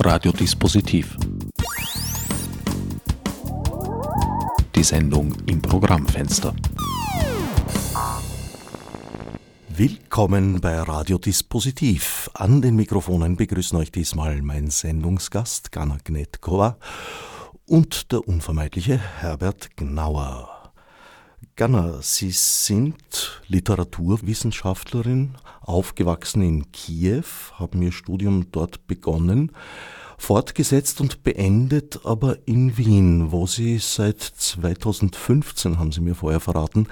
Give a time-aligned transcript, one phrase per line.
[0.00, 1.16] Radiodispositiv.
[4.76, 6.54] Die Sendung im Programmfenster.
[9.68, 12.30] Willkommen bei Radiodispositiv.
[12.34, 16.78] An den Mikrofonen begrüßen euch diesmal mein Sendungsgast Gana Gnetkova
[17.66, 20.57] und der unvermeidliche Herbert Gnauer.
[21.58, 27.24] Ganna, Sie sind Literaturwissenschaftlerin, aufgewachsen in Kiew,
[27.54, 29.50] haben Ihr Studium dort begonnen,
[30.18, 36.86] fortgesetzt und beendet aber in Wien, wo Sie seit 2015, haben Sie mir vorher verraten,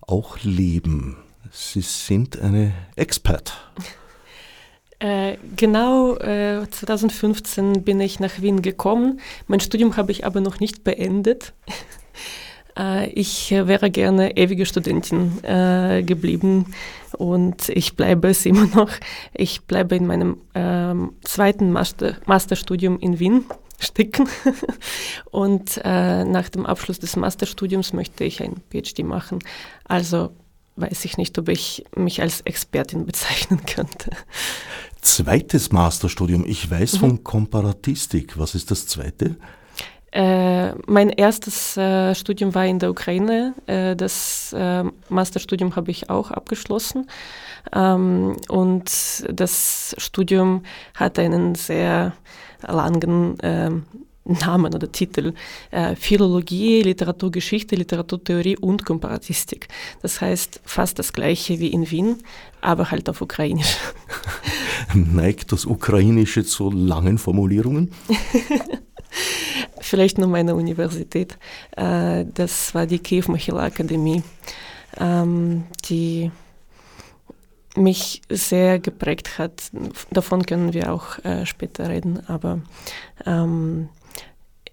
[0.00, 1.16] auch leben.
[1.52, 3.58] Sie sind eine Expert.
[4.98, 9.20] Äh, genau äh, 2015 bin ich nach Wien gekommen.
[9.46, 11.54] Mein Studium habe ich aber noch nicht beendet.
[12.78, 16.66] Äh, ich wäre gerne ewige Studentin äh, geblieben
[17.16, 18.90] und ich bleibe es immer noch.
[19.34, 23.44] Ich bleibe in meinem ähm, zweiten Master Masterstudium in Wien
[23.78, 24.28] stecken
[25.30, 29.38] und äh, nach dem Abschluss des Masterstudiums möchte ich ein PhD machen.
[29.84, 30.30] Also
[30.76, 34.10] weiß ich nicht, ob ich mich als Expertin bezeichnen könnte.
[35.00, 36.44] Zweites Masterstudium.
[36.46, 36.98] Ich weiß mhm.
[36.98, 38.38] von Komparatistik.
[38.38, 39.36] Was ist das zweite?
[40.12, 43.54] Äh, mein erstes äh, Studium war in der Ukraine.
[43.66, 47.08] Äh, das äh, Masterstudium habe ich auch abgeschlossen.
[47.72, 48.90] Ähm, und
[49.32, 52.12] das Studium hat einen sehr
[52.66, 53.84] langen ähm,
[54.24, 55.32] Namen oder Titel.
[55.70, 59.68] Äh, Philologie, Literaturgeschichte, Literaturtheorie und Komparatistik.
[60.02, 62.18] Das heißt fast das gleiche wie in Wien,
[62.60, 63.76] aber halt auf Ukrainisch.
[64.94, 67.92] Neigt das Ukrainische zu langen Formulierungen?
[69.90, 71.36] vielleicht nur meine Universität.
[71.76, 74.22] Äh, das war die Kiew Mahila Akademie,
[74.98, 76.30] ähm, die
[77.76, 79.70] mich sehr geprägt hat.
[80.10, 82.60] Davon können wir auch äh, später reden, aber
[83.26, 83.88] ähm,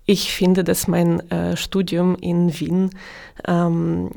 [0.06, 2.92] ich finde, dass mein äh, Studium in Wien
[3.46, 4.12] ähm,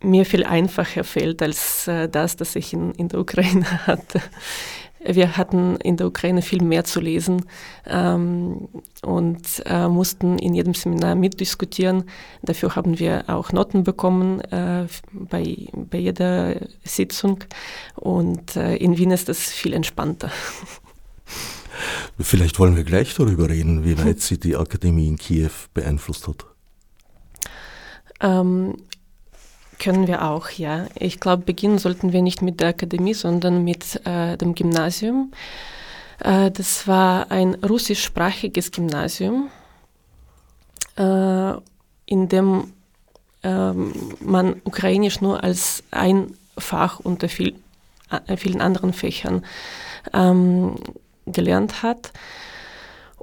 [0.00, 4.20] mir viel einfacher fällt als äh, das, das ich in, in der Ukraine hatte.
[5.04, 7.44] Wir hatten in der Ukraine viel mehr zu lesen
[7.86, 8.68] ähm,
[9.02, 12.04] und äh, mussten in jedem Seminar mitdiskutieren.
[12.42, 17.44] Dafür haben wir auch Noten bekommen äh, bei, bei jeder Sitzung.
[17.96, 20.30] Und äh, in Wien ist das viel entspannter.
[22.18, 26.44] Vielleicht wollen wir gleich darüber reden, wie weit sie die Akademie in Kiew beeinflusst hat.
[28.20, 28.76] Ähm,
[29.82, 30.86] können wir auch, ja.
[30.94, 35.32] Ich glaube, beginnen sollten wir nicht mit der Akademie, sondern mit äh, dem Gymnasium.
[36.20, 39.50] Äh, das war ein russischsprachiges Gymnasium,
[40.96, 41.52] äh,
[42.06, 42.72] in dem
[43.42, 47.56] ähm, man Ukrainisch nur als ein Fach unter viel,
[48.28, 49.44] äh, vielen anderen Fächern
[50.12, 50.76] ähm,
[51.26, 52.12] gelernt hat.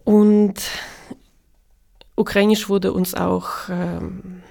[0.04, 0.56] Und
[2.18, 4.44] Ukrainisch wurde uns auch ähm,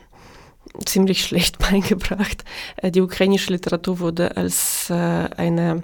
[0.84, 2.45] ziemlich schlecht beigebracht.
[2.77, 5.83] Äh, die ukrainische Literatur wurde als äh, eine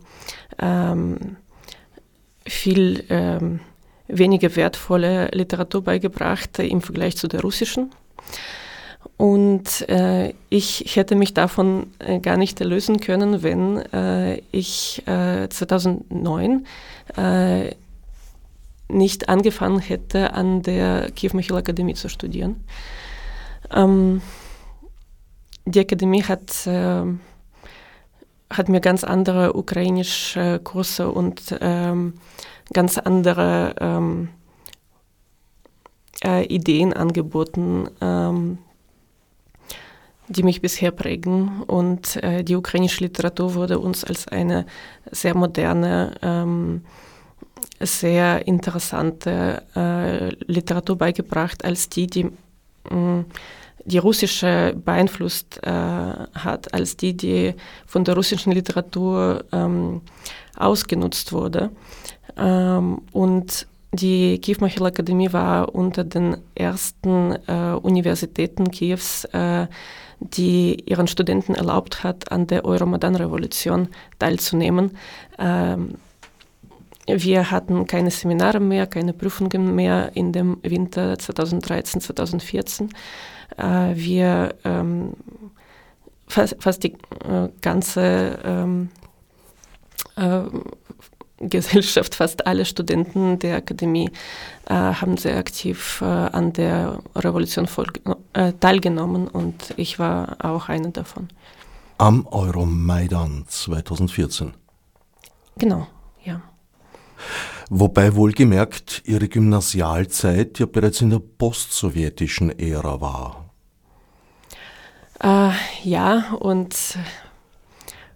[0.58, 1.36] ähm,
[2.46, 3.60] viel ähm,
[4.08, 7.90] weniger wertvolle Literatur beigebracht äh, im Vergleich zu der russischen.
[9.16, 16.66] Und äh, ich hätte mich davon äh, gar nicht erlösen können, wenn äh, ich 2009
[18.88, 22.64] nicht angefangen hätte, an der Kiew Michael Akademie zu studieren.
[23.72, 24.20] Ähm,
[25.66, 27.04] die Akademie hat, äh,
[28.50, 32.14] hat mir ganz andere ukrainische Kurse und ähm,
[32.72, 34.28] ganz andere ähm,
[36.24, 38.58] äh, Ideen angeboten, ähm,
[40.28, 41.62] die mich bisher prägen.
[41.62, 44.66] Und äh, die ukrainische Literatur wurde uns als eine
[45.10, 46.84] sehr moderne, ähm,
[47.80, 52.24] sehr interessante äh, Literatur beigebracht, als die, die
[52.90, 53.24] mh,
[53.84, 57.54] die russische beeinflusst äh, hat, als die, die
[57.86, 60.00] von der russischen Literatur ähm,
[60.56, 61.70] ausgenutzt wurde.
[62.36, 69.66] Ähm, und die Kiew Michael Akademie war unter den ersten äh, Universitäten Kiews, äh,
[70.18, 73.88] die ihren Studenten erlaubt hat, an der Euromaidan-Revolution
[74.18, 74.96] teilzunehmen.
[75.38, 75.94] Ähm,
[77.06, 82.88] wir hatten keine Seminare mehr, keine Prüfungen mehr in dem Winter 2013, 2014.
[83.56, 85.12] Äh, wir ähm,
[86.26, 88.88] fast, fast, die äh, ganze ähm,
[90.16, 90.42] äh,
[91.38, 94.10] Gesellschaft, fast alle Studenten der Akademie
[94.66, 97.68] äh, haben sehr aktiv äh, an der Revolution
[98.32, 101.28] äh, teilgenommen und ich war auch eine davon.
[101.98, 104.52] Am Euromaidan 2014.
[105.56, 105.86] Genau,
[106.24, 106.42] ja.
[107.70, 113.43] Wobei wohlgemerkt Ihre Gymnasialzeit ja bereits in der postsowjetischen Ära war.
[115.24, 115.52] Äh,
[115.84, 116.76] ja, und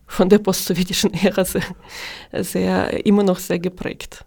[0.06, 1.62] von der postsowjetischen Ära sehr,
[2.32, 4.26] sehr, immer noch sehr geprägt.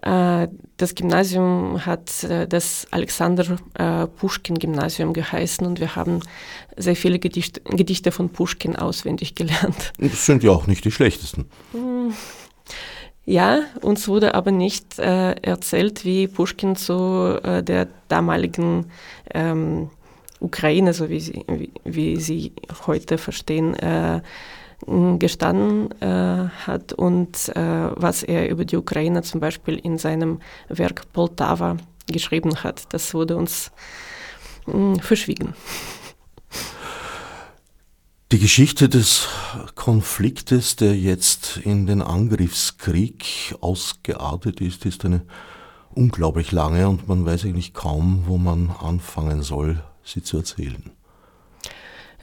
[0.00, 6.20] Äh, das Gymnasium hat äh, das Alexander äh, Puschkin Gymnasium geheißen und wir haben
[6.76, 9.92] sehr viele Gedichte, Gedichte von Puschkin auswendig gelernt.
[9.98, 11.46] Das sind ja auch nicht die schlechtesten.
[11.72, 12.14] Hm.
[13.26, 18.90] Ja, uns wurde aber nicht äh, erzählt, wie Puschkin zu der damaligen
[19.32, 19.88] ähm,
[20.44, 22.52] Ukraine, so wie sie, wie, wie sie
[22.86, 24.20] heute verstehen, äh,
[25.18, 31.10] gestanden äh, hat und äh, was er über die Ukraine zum Beispiel in seinem Werk
[31.12, 31.76] Poltava
[32.06, 32.92] geschrieben hat.
[32.92, 33.70] Das wurde uns
[34.66, 35.54] mh, verschwiegen.
[38.32, 39.28] Die Geschichte des
[39.74, 45.22] Konfliktes, der jetzt in den Angriffskrieg ausgeartet ist, ist eine
[45.94, 50.90] unglaublich lange und man weiß eigentlich kaum, wo man anfangen soll, sie zu erzählen.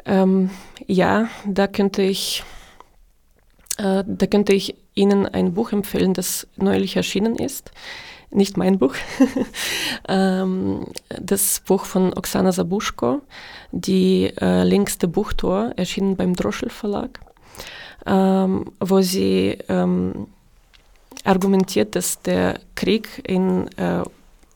[0.05, 0.49] Ähm,
[0.87, 2.43] ja, da könnte ich,
[3.77, 7.71] äh, da könnte ich Ihnen ein Buch empfehlen, das neulich erschienen ist.
[8.33, 8.95] Nicht mein Buch,
[10.07, 13.21] ähm, das Buch von Oksana Zabuschko,
[13.71, 17.19] die äh, längste Buchtor, erschienen beim Droschel Verlag,
[18.05, 20.27] ähm, wo sie ähm,
[21.25, 24.03] argumentiert, dass der Krieg in äh,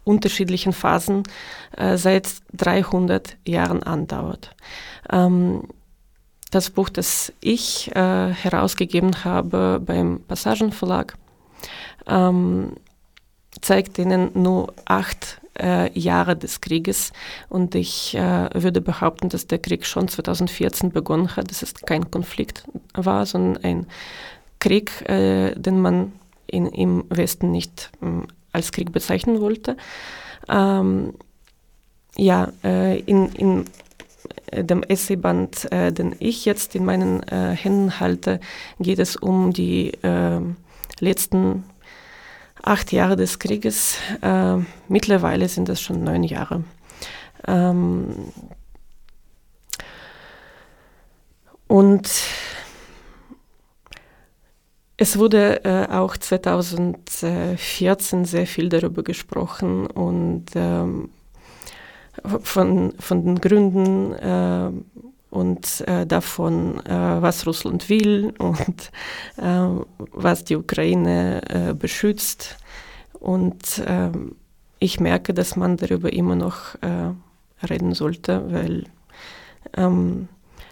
[0.05, 1.23] unterschiedlichen Phasen
[1.75, 4.55] äh, seit 300 Jahren andauert.
[5.11, 5.63] Ähm,
[6.51, 11.17] das Buch, das ich äh, herausgegeben habe beim Passagenverlag,
[12.07, 12.77] ähm,
[13.61, 17.11] zeigt ihnen nur acht äh, Jahre des Krieges
[17.49, 22.11] und ich äh, würde behaupten, dass der Krieg schon 2014 begonnen hat, dass es kein
[22.11, 23.87] Konflikt war, sondern ein
[24.59, 26.13] Krieg, äh, den man
[26.47, 29.77] in, im Westen nicht ähm, als Krieg bezeichnen wollte.
[30.49, 31.13] Ähm,
[32.17, 33.65] ja, äh, in, in
[34.53, 38.39] dem Essayband, äh, den ich jetzt in meinen äh, Händen halte,
[38.79, 40.39] geht es um die äh,
[40.99, 41.63] letzten
[42.61, 43.97] acht Jahre des Krieges.
[44.21, 44.57] Äh,
[44.87, 46.63] mittlerweile sind es schon neun Jahre.
[47.47, 48.31] Ähm,
[51.67, 52.09] und
[54.97, 61.09] es wurde äh, auch 2014 sehr viel darüber gesprochen und ähm,
[62.41, 64.71] von, von den Gründen äh,
[65.29, 68.91] und äh, davon, äh, was Russland will und
[69.37, 69.67] äh,
[70.13, 72.55] was die Ukraine äh, beschützt.
[73.19, 74.37] Und ähm,
[74.79, 76.75] ich merke, dass man darüber immer noch
[77.67, 78.83] reden sollte, weil
[79.75, 80.27] ähm,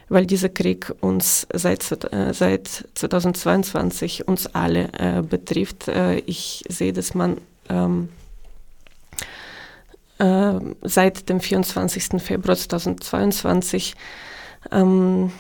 [0.10, 5.88] weil dieser Krieg uns seit, äh, seit 2022 uns alle äh, betrifft.
[5.88, 7.38] Äh, ich sehe, dass man
[7.70, 8.10] ähm,
[10.20, 12.22] äh, seit dem 24.
[12.22, 13.96] Februar 2022
[14.72, 15.32] ähm,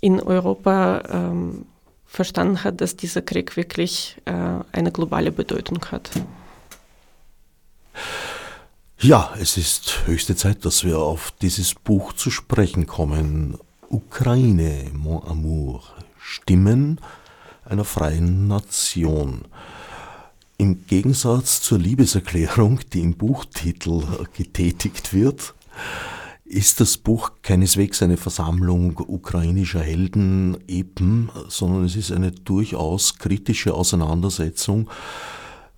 [0.00, 1.66] in Europa ähm,
[2.06, 4.32] verstanden hat, dass dieser Krieg wirklich äh,
[4.72, 6.10] eine globale Bedeutung hat.
[9.00, 13.58] Ja, es ist höchste Zeit, dass wir auf dieses Buch zu sprechen kommen.
[13.90, 15.82] Ukraine, mon amour,
[16.18, 17.00] Stimmen
[17.64, 19.42] einer freien Nation.
[20.58, 24.02] Im Gegensatz zur Liebeserklärung, die im Buchtitel
[24.36, 25.54] getätigt wird,
[26.44, 33.72] ist das Buch keineswegs eine Versammlung ukrainischer Helden eben, sondern es ist eine durchaus kritische
[33.72, 34.90] Auseinandersetzung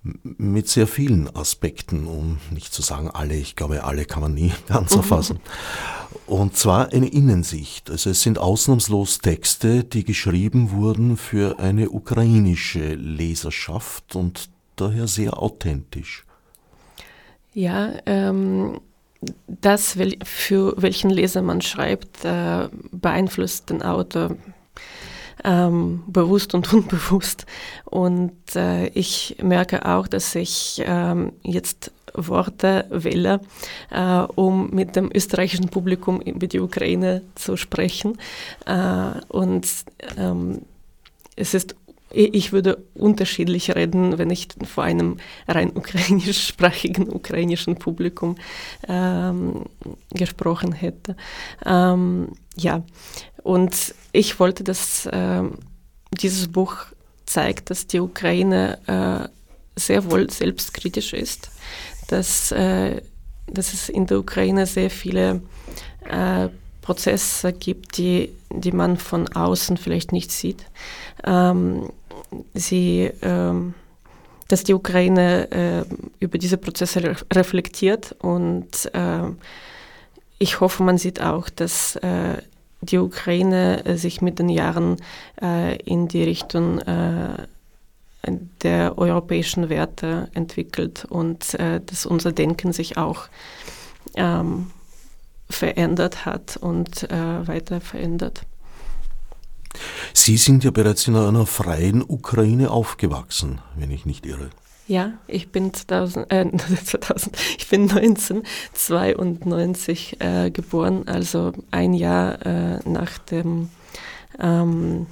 [0.03, 4.51] mit sehr vielen Aspekten, um nicht zu sagen alle, ich glaube, alle kann man nie
[4.67, 5.39] ganz erfassen.
[6.25, 7.89] Und zwar eine Innensicht.
[7.89, 15.37] Also es sind ausnahmslos Texte, die geschrieben wurden für eine ukrainische Leserschaft und daher sehr
[15.37, 16.25] authentisch.
[17.53, 18.79] Ja, ähm,
[19.47, 24.35] das, für welchen Leser man schreibt, äh, beeinflusst den Autor
[25.43, 27.45] ähm, bewusst und unbewusst.
[27.85, 33.41] Und äh, ich merke auch, dass ich ähm, jetzt Worte wähle,
[33.89, 38.17] äh, um mit dem österreichischen Publikum über die Ukraine zu sprechen.
[38.65, 39.67] Äh, und
[40.17, 40.61] ähm,
[41.35, 41.75] es ist
[42.13, 45.17] ich würde unterschiedlich reden, wenn ich vor einem
[45.47, 48.35] rein ukrainischsprachigen ukrainischen Publikum
[48.87, 49.65] ähm,
[50.11, 51.15] gesprochen hätte.
[51.65, 52.83] Ähm, ja,
[53.43, 55.43] und ich wollte, dass äh,
[56.11, 56.75] dieses Buch
[57.25, 59.29] zeigt, dass die Ukraine äh,
[59.79, 61.49] sehr wohl selbstkritisch ist,
[62.07, 63.01] dass, äh,
[63.47, 65.41] dass es in der Ukraine sehr viele
[66.09, 66.49] äh,
[66.81, 70.65] Prozesse gibt, die, die man von außen vielleicht nicht sieht.
[71.23, 71.91] Ähm,
[72.53, 73.73] sie, ähm,
[74.47, 75.85] dass die Ukraine äh,
[76.19, 79.29] über diese Prozesse re reflektiert und äh,
[80.39, 82.41] ich hoffe, man sieht auch, dass äh,
[82.81, 84.97] die Ukraine äh, sich mit den Jahren
[85.41, 87.47] äh, in die Richtung äh,
[88.61, 93.29] der europäischen Werte entwickelt und dass unser Denken sich auch
[94.13, 94.69] ähm,
[95.49, 98.43] verändert hat und weiter verändert.
[100.13, 104.51] Sie sind ja bereits in einer freien Ukraine aufgewachsen, wenn ich nicht irre.
[104.91, 106.45] Ja, ich bin 2000, äh,
[106.83, 113.69] 2000 ich bin 1992 äh, geboren, also ein Jahr äh, nach dem
[114.37, 115.07] ähm,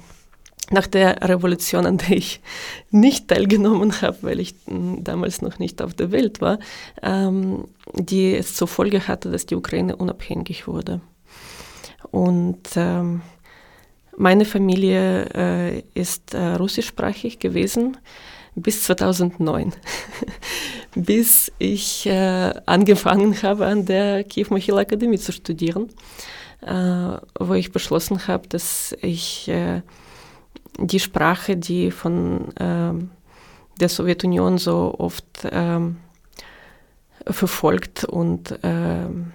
[0.68, 2.42] nach der Revolution, an der ich
[2.90, 6.58] nicht teilgenommen habe, weil ich hm, damals noch nicht auf der Welt war,
[7.02, 11.00] ähm, die es zur Folge hatte, dass die Ukraine unabhängig wurde.
[12.10, 13.22] Und ähm,
[14.14, 17.96] meine Familie äh, ist äh, russischsprachig gewesen
[18.54, 19.72] bis 2009,
[20.94, 25.88] bis ich äh, angefangen habe, an der Kiew Mohyla Akademie zu studieren,
[26.62, 29.82] äh, wo ich beschlossen habe, dass ich äh,
[30.78, 33.10] die Sprache, die von ähm,
[33.80, 35.96] der Sowjetunion so oft ähm,
[37.26, 39.32] verfolgt und ähm,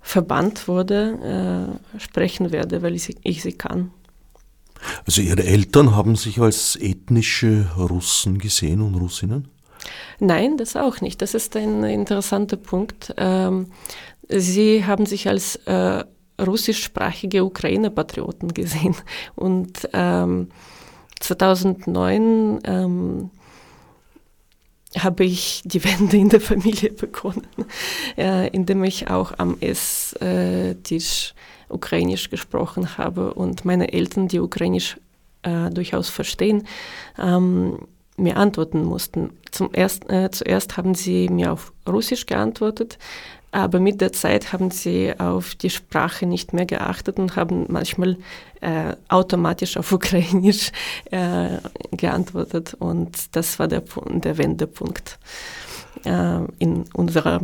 [0.00, 3.90] verbannt wurde, äh, sprechen werde, weil ich sie, ich sie kann.
[5.06, 9.48] Also Ihre Eltern haben sich als ethnische Russen gesehen und Russinnen?
[10.18, 11.22] Nein, das auch nicht.
[11.22, 13.14] Das ist ein interessanter Punkt.
[13.16, 13.66] Ähm,
[14.28, 16.04] sie haben sich als äh,
[16.40, 18.96] russischsprachige Ukraine-Patrioten gesehen.
[19.34, 20.48] Und ähm,
[21.20, 23.30] 2009 ähm,
[24.98, 27.46] habe ich die Wende in der Familie begonnen,
[28.16, 31.34] äh, indem ich auch am Esstisch
[31.68, 34.96] ukrainisch gesprochen habe und meine Eltern, die ukrainisch
[35.42, 36.66] äh, durchaus verstehen,
[37.18, 37.78] ähm,
[38.16, 39.30] mir antworten mussten.
[39.50, 42.98] Zum erst, äh, zuerst haben sie mir auf Russisch geantwortet,
[43.52, 48.16] aber mit der Zeit haben sie auf die Sprache nicht mehr geachtet und haben manchmal
[48.60, 50.72] äh, automatisch auf Ukrainisch
[51.10, 51.58] äh,
[51.92, 52.74] geantwortet.
[52.78, 55.18] Und das war der, der Wendepunkt
[56.04, 57.40] äh, in unserer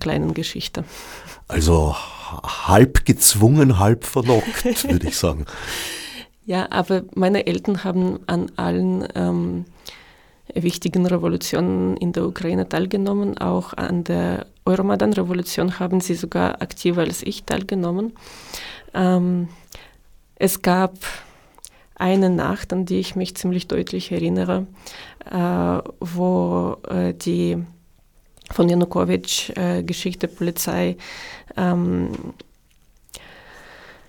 [0.00, 0.84] kleinen Geschichte.
[1.48, 1.94] Also
[2.68, 5.46] halb gezwungen, halb verlockt, würde ich sagen.
[6.44, 9.64] Ja, aber meine Eltern haben an allen ähm,
[10.54, 13.38] wichtigen Revolutionen in der Ukraine teilgenommen.
[13.38, 18.12] Auch an der Euromaidan-Revolution haben sie sogar aktiver als ich teilgenommen.
[18.94, 19.48] Ähm,
[20.36, 20.94] es gab
[21.96, 24.66] eine Nacht, an die ich mich ziemlich deutlich erinnere,
[25.30, 27.58] äh, wo äh, die
[28.52, 30.96] von Janukowitsch äh, Geschichte Polizei
[31.56, 32.10] ähm,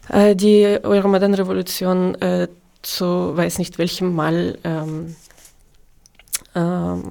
[0.10, 2.48] äh, die Euromaidan-Revolution äh,
[2.82, 5.16] zu weiß nicht welchem Mal ähm,
[6.56, 7.02] ähm,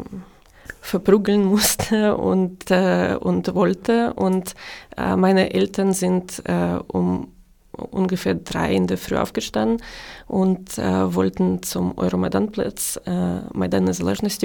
[0.80, 4.14] verprügeln musste und, äh, und wollte.
[4.14, 4.54] Und
[4.96, 6.42] äh, meine Eltern sind
[6.88, 7.32] um
[7.72, 9.82] ungefähr drei in der Früh aufgestanden
[10.26, 13.86] und äh, wollten zum Euromaidan-Platz, äh, Maidan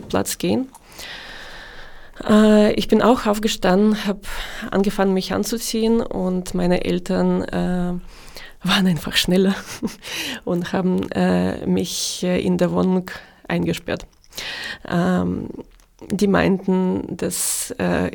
[0.09, 0.67] Platz gehen.
[2.27, 4.21] Äh, ich bin auch aufgestanden, habe
[4.69, 7.93] angefangen, mich anzuziehen und meine Eltern äh,
[8.63, 9.55] waren einfach schneller
[10.43, 13.09] und haben äh, mich äh, in der Wohnung
[13.47, 14.05] eingesperrt.
[14.87, 15.49] Ähm,
[16.09, 18.11] die meinten, dass äh,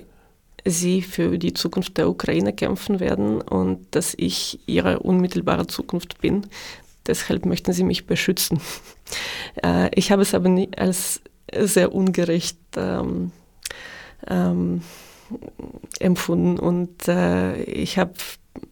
[0.64, 6.46] sie für die Zukunft der Ukraine kämpfen werden und dass ich ihre unmittelbare Zukunft bin.
[7.06, 8.60] Deshalb möchten sie mich beschützen.
[9.62, 11.22] Äh, ich habe es aber nie als
[11.56, 13.30] sehr ungerecht ähm,
[14.26, 14.82] ähm,
[15.98, 18.14] empfunden und äh, ich habe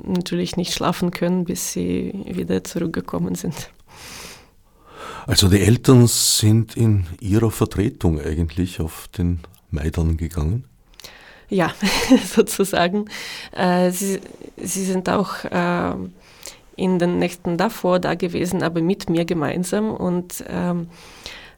[0.03, 3.71] natürlich nicht schlafen können, bis sie wieder zurückgekommen sind.
[5.27, 10.65] Also die Eltern sind in ihrer Vertretung eigentlich auf den Maidan gegangen?
[11.49, 11.73] Ja,
[12.27, 13.07] sozusagen.
[13.53, 14.21] Äh, sie,
[14.57, 15.95] sie sind auch äh,
[16.77, 19.91] in den Nächten davor da gewesen, aber mit mir gemeinsam.
[19.93, 20.89] Und ähm,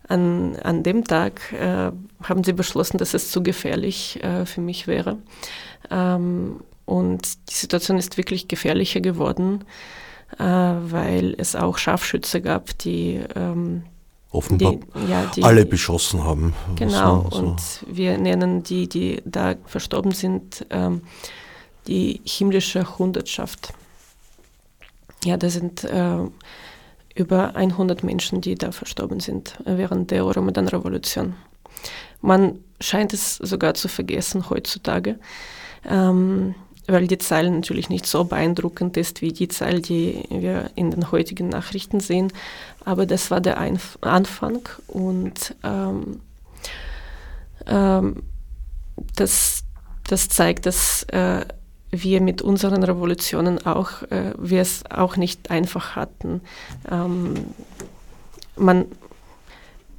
[0.08, 1.90] an, an dem Tag äh,
[2.22, 5.18] haben sie beschlossen, dass es zu gefährlich äh, für mich wäre.
[5.90, 9.64] Ähm, und die Situation ist wirklich gefährlicher geworden
[10.38, 13.84] äh, weil es auch Scharfschütze gab, die ähm,
[14.30, 16.54] offenbar die, ja, die, alle beschossen haben.
[16.76, 17.36] Genau, so, so.
[17.38, 21.02] und wir nennen die, die da verstorben sind, ähm,
[21.86, 23.72] die himmlische Hundertschaft.
[25.24, 26.18] Ja, da sind äh,
[27.16, 31.34] über 100 Menschen, die da verstorben sind während der Ramadan-Revolution.
[32.20, 35.18] Man scheint es sogar zu vergessen heutzutage.
[35.84, 36.54] Ähm,
[36.86, 41.10] weil die Zahl natürlich nicht so beeindruckend ist wie die Zahl, die wir in den
[41.10, 42.32] heutigen Nachrichten sehen.
[42.84, 46.20] Aber das war der Einf Anfang und ähm,
[47.66, 48.22] ähm,
[49.16, 49.64] das,
[50.06, 51.44] das zeigt, dass äh,
[52.02, 56.40] wir mit unseren Revolutionen auch, äh, wir es auch nicht einfach hatten.
[56.90, 57.34] Ähm,
[58.56, 58.86] man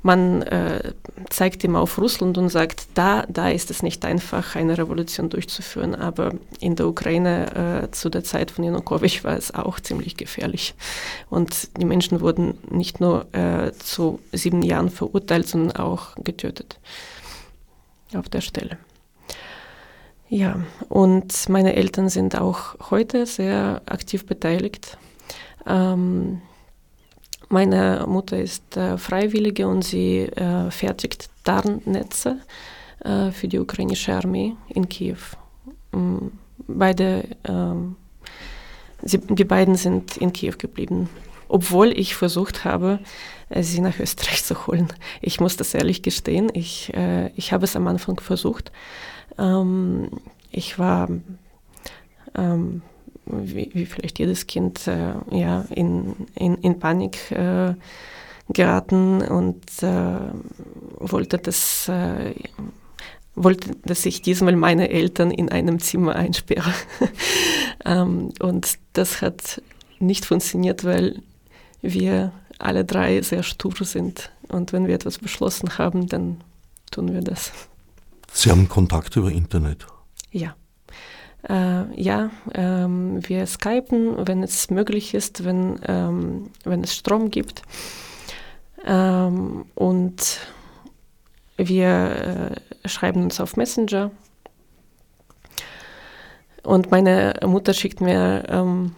[0.07, 0.93] man äh,
[1.29, 5.95] zeigt immer auf Russland und sagt, da, da ist es nicht einfach, eine Revolution durchzuführen.
[5.95, 10.75] Aber in der Ukraine äh, zu der Zeit von Janukowitsch war es auch ziemlich gefährlich.
[11.29, 16.79] Und die Menschen wurden nicht nur äh, zu sieben Jahren verurteilt, sondern auch getötet
[18.13, 18.77] auf der Stelle.
[20.29, 24.97] Ja, und meine Eltern sind auch heute sehr aktiv beteiligt.
[25.65, 26.41] Ähm,
[27.49, 32.39] meine Mutter ist äh, Freiwillige und sie äh, fertigt Tarnnetze
[33.05, 35.17] äh, für die ukrainische Armee in Kiew.
[35.93, 36.33] Ähm,
[36.67, 37.95] beide, ähm,
[39.01, 41.09] sie, die beiden sind in Kiew geblieben,
[41.47, 42.99] obwohl ich versucht habe,
[43.47, 44.89] äh, sie nach Österreich zu holen.
[45.21, 48.73] Ich muss das ehrlich gestehen, ich, äh, ich habe es am Anfang versucht.
[49.37, 50.09] Ähm,
[50.51, 51.09] ich war
[52.35, 52.81] ähm,
[53.25, 57.73] wie, wie vielleicht jedes Kind, äh, ja, in, in, in Panik äh,
[58.49, 60.19] geraten und äh,
[60.99, 62.33] wollte das äh,
[63.35, 66.73] wollte, dass ich diesmal meine Eltern in einem Zimmer einsperre.
[67.85, 69.61] ähm, und das hat
[69.99, 71.21] nicht funktioniert, weil
[71.81, 74.31] wir alle drei sehr stur sind.
[74.47, 76.41] Und wenn wir etwas beschlossen haben, dann
[76.89, 77.51] tun wir das.
[78.37, 79.87] Sie haben Kontakt über Internet?
[80.29, 80.55] Ja.
[81.49, 87.63] Äh, ja, ähm, wir skypen, wenn es möglich ist, wenn, ähm, wenn es Strom gibt.
[88.85, 90.39] Ähm, und
[91.57, 92.53] wir
[92.85, 94.11] äh, schreiben uns auf Messenger.
[96.61, 98.93] Und meine Mutter schickt mir ähm,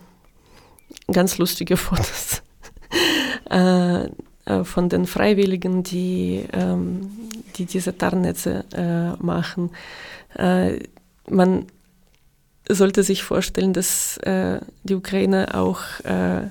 [1.09, 2.41] ganz lustige Fotos
[3.49, 4.09] äh,
[4.49, 7.11] äh, von den Freiwilligen, die, ähm,
[7.55, 9.69] die diese Tarnnetze äh, machen.
[10.35, 10.79] Äh,
[11.29, 11.67] man
[12.67, 16.47] sollte sich vorstellen, dass äh, die Ukraine auch äh,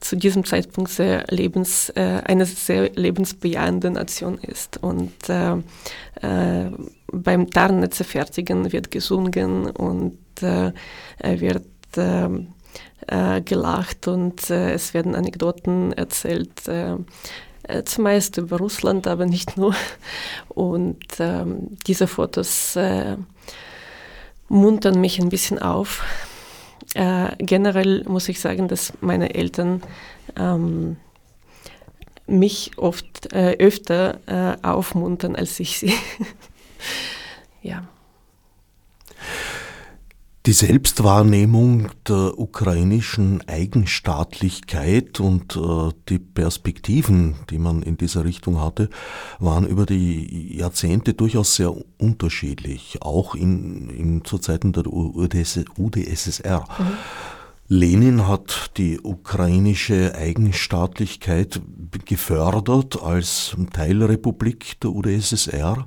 [0.00, 4.80] zu diesem Zeitpunkt sehr lebens, eine sehr lebensbejahende Nation ist.
[4.80, 5.12] Und
[7.12, 11.64] beim Tarnnetze fertigen wird gesungen und wird
[13.06, 16.50] ähm, gelacht und es werden Anekdoten erzählt
[17.84, 19.74] zumeist über Russland, aber nicht nur.
[20.48, 23.16] Und ähm, diese Fotos äh,
[24.48, 26.02] muntern mich ein bisschen auf.
[26.94, 29.82] Äh, generell muss ich sagen, dass meine Eltern
[30.36, 30.96] ähm,
[32.26, 35.92] mich oft äh, öfter äh, aufmuntern als ich sie.
[37.62, 37.86] ja.
[40.48, 48.88] Die Selbstwahrnehmung der ukrainischen Eigenstaatlichkeit und äh, die Perspektiven, die man in dieser Richtung hatte,
[49.38, 56.64] waren über die Jahrzehnte durchaus sehr unterschiedlich, auch in, in, zu Zeiten der UdSSR.
[56.78, 56.86] Mhm.
[57.70, 61.60] Lenin hat die ukrainische Eigenstaatlichkeit
[62.06, 65.86] gefördert als Teilrepublik der UdSSR.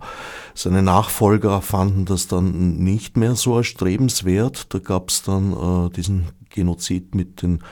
[0.54, 4.72] Seine Nachfolger fanden das dann nicht mehr so erstrebenswert.
[4.72, 7.64] Da gab es dann äh, diesen Genozid mit den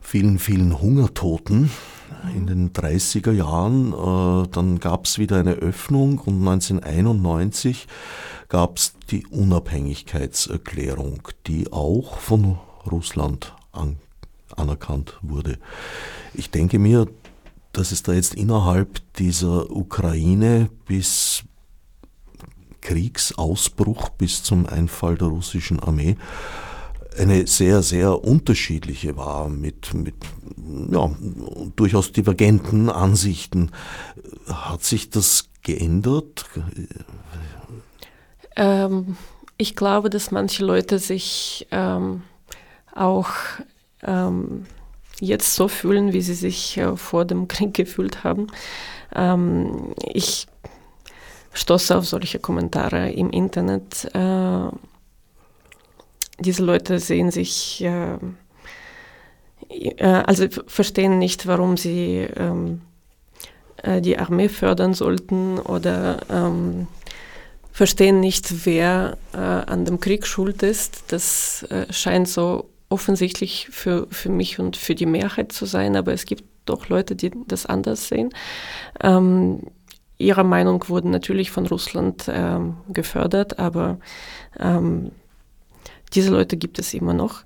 [0.00, 1.70] vielen, vielen Hungertoten
[2.34, 3.92] in den 30er Jahren.
[3.92, 7.86] Äh, dann gab es wieder eine Öffnung und 1991
[8.48, 12.58] gab es die Unabhängigkeitserklärung, die auch von
[12.90, 13.96] Russland an,
[14.56, 15.58] anerkannt wurde.
[16.34, 17.06] Ich denke mir,
[17.72, 21.44] dass es da jetzt innerhalb dieser Ukraine bis
[22.80, 26.16] Kriegsausbruch, bis zum Einfall der russischen Armee,
[27.18, 30.14] eine sehr, sehr unterschiedliche war, mit, mit
[30.90, 31.10] ja,
[31.76, 33.72] durchaus divergenten Ansichten.
[34.46, 36.46] Hat sich das geändert?
[38.56, 39.16] Ähm,
[39.56, 42.22] ich glaube, dass manche Leute sich ähm,
[42.94, 43.30] auch
[44.02, 44.66] ähm,
[45.20, 48.48] jetzt so fühlen, wie sie sich äh, vor dem Krieg gefühlt haben.
[49.14, 50.46] Ähm, ich
[51.52, 54.08] stoße auf solche Kommentare im Internet.
[54.14, 54.70] Äh,
[56.38, 58.16] diese Leute sehen sich, äh,
[59.68, 62.80] äh also verstehen nicht, warum sie ähm,
[63.82, 66.86] äh, die Armee fördern sollten oder ähm,
[67.72, 71.04] verstehen nicht, wer äh, an dem Krieg schuld ist.
[71.08, 76.26] Das scheint so offensichtlich für, für mich und für die Mehrheit zu sein, aber es
[76.26, 78.30] gibt doch Leute, die das anders sehen.
[79.00, 79.62] Ähm,
[80.18, 83.98] ihrer Meinung wurden natürlich von Russland ähm, gefördert, aber
[84.58, 85.12] ähm,
[86.12, 87.44] diese Leute gibt es immer noch.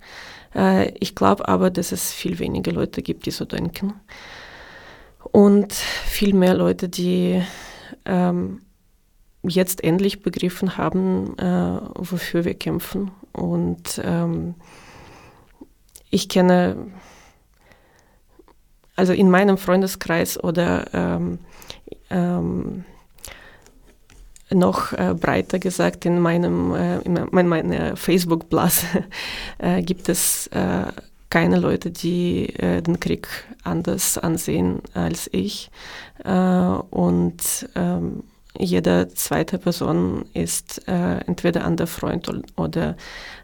[0.54, 3.94] Äh, ich glaube aber, dass es viel weniger Leute gibt, die so denken.
[5.30, 7.42] Und viel mehr Leute, die
[8.06, 8.62] ähm,
[9.42, 13.10] jetzt endlich begriffen haben, äh, wofür wir kämpfen.
[13.32, 14.54] Und ähm,
[16.14, 16.76] ich kenne,
[18.96, 21.38] also in meinem Freundeskreis oder ähm,
[22.10, 22.84] ähm,
[24.50, 28.86] noch äh, breiter gesagt, in meinem äh, in meiner Facebook-Blase
[29.58, 30.86] äh, gibt es äh,
[31.30, 33.26] keine Leute, die äh, den Krieg
[33.64, 35.70] anders ansehen als ich.
[36.22, 38.22] Äh, und ähm,
[38.56, 42.96] jede zweite Person ist äh, entweder an der Freund oder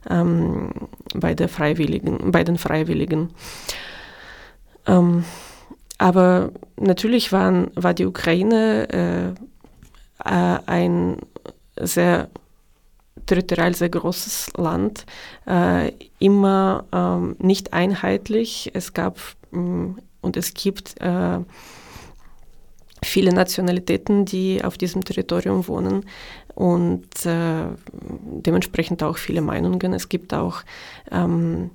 [0.08, 0.70] ähm,
[1.14, 3.30] bei, der Freiwilligen, bei den Freiwilligen.
[4.86, 5.24] Ähm,
[5.98, 9.28] aber natürlich waren, war die Ukraine äh,
[10.24, 11.18] äh, ein
[11.78, 12.28] sehr
[13.26, 15.06] territorial sehr großes Land,
[15.46, 18.70] äh, immer ähm, nicht einheitlich.
[18.74, 19.18] Es gab
[19.52, 21.38] ähm, und es gibt äh,
[23.02, 26.04] viele Nationalitäten, die auf diesem Territorium wohnen
[26.60, 27.64] und äh,
[28.44, 29.94] dementsprechend auch viele Meinungen.
[29.94, 30.60] Es gibt auch
[31.10, 31.70] ähm,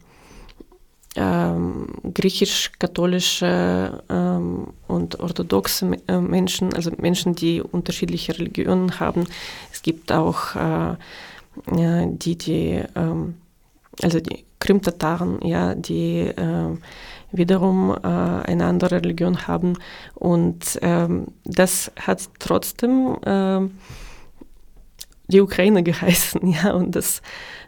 [1.15, 9.25] ähm, griechisch-katholische ähm, und orthodoxe äh, Menschen, also Menschen, die unterschiedliche Religionen haben.
[9.73, 10.95] Es gibt auch äh,
[11.65, 13.37] die, die ähm,
[14.03, 16.77] also die Krim-Tataren, ja, die äh,
[17.31, 19.79] wiederum äh, eine andere Religion haben.
[20.13, 23.61] Und ähm, das hat trotzdem äh,
[25.27, 27.21] die Ukraine geheißen, ja, und das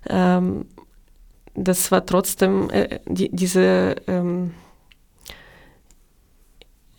[0.10, 0.66] ähm,
[1.58, 4.54] das war trotzdem äh, die, diese, ähm,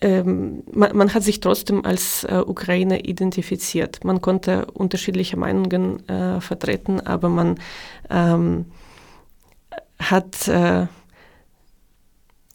[0.01, 4.05] ähm, man, man, hat sich trotzdem als äh, Ukraine identifiziert.
[4.05, 7.59] Man konnte unterschiedliche Meinungen äh, vertreten, aber man
[8.11, 8.66] ähm,
[9.99, 10.87] hat, äh,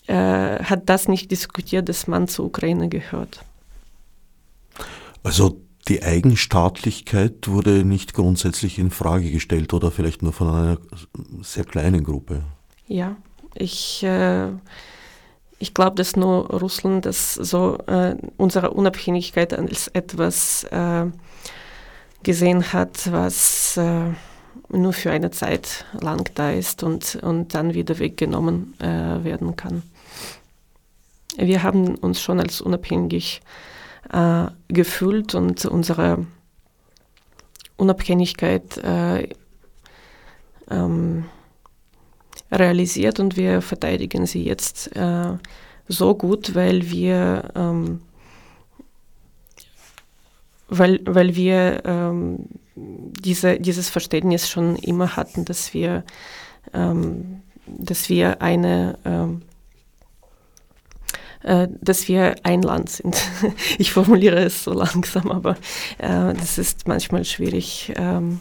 [0.07, 3.43] äh, hat das nicht diskutiert, dass man zur Ukraine gehört.
[5.23, 10.77] Also die Eigenstaatlichkeit wurde nicht grundsätzlich in Frage gestellt oder vielleicht nur von einer
[11.41, 12.43] sehr kleinen Gruppe.
[12.87, 13.17] Ja,
[13.55, 14.47] ich, äh,
[15.59, 21.05] ich glaube, dass nur Russland das so äh, unsere Unabhängigkeit als etwas äh,
[22.23, 24.11] gesehen hat, was äh,
[24.69, 29.83] nur für eine Zeit lang da ist und, und dann wieder weggenommen äh, werden kann.
[31.35, 33.72] Wir haben uns schon als unabhängig äh,
[34.13, 36.25] äh, gefühlt und unsere
[37.77, 39.27] Unabhängigkeit äh,
[40.69, 41.25] ähm,
[42.51, 45.37] realisiert und wir verteidigen sie jetzt äh,
[45.87, 48.01] so gut, weil wir ähm,
[50.77, 56.03] weil, weil wir ähm, diese, dieses Verständnis schon immer hatten, dass wir,
[56.73, 59.43] ähm, dass wir eine ähm,
[61.43, 63.15] äh, dass wir ein Land sind.
[63.77, 65.55] Ich formuliere es so langsam, aber
[65.97, 68.39] äh, das ist manchmal schwierig, ähm,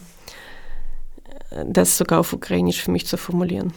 [1.67, 3.73] das sogar auf Ukrainisch für mich zu formulieren.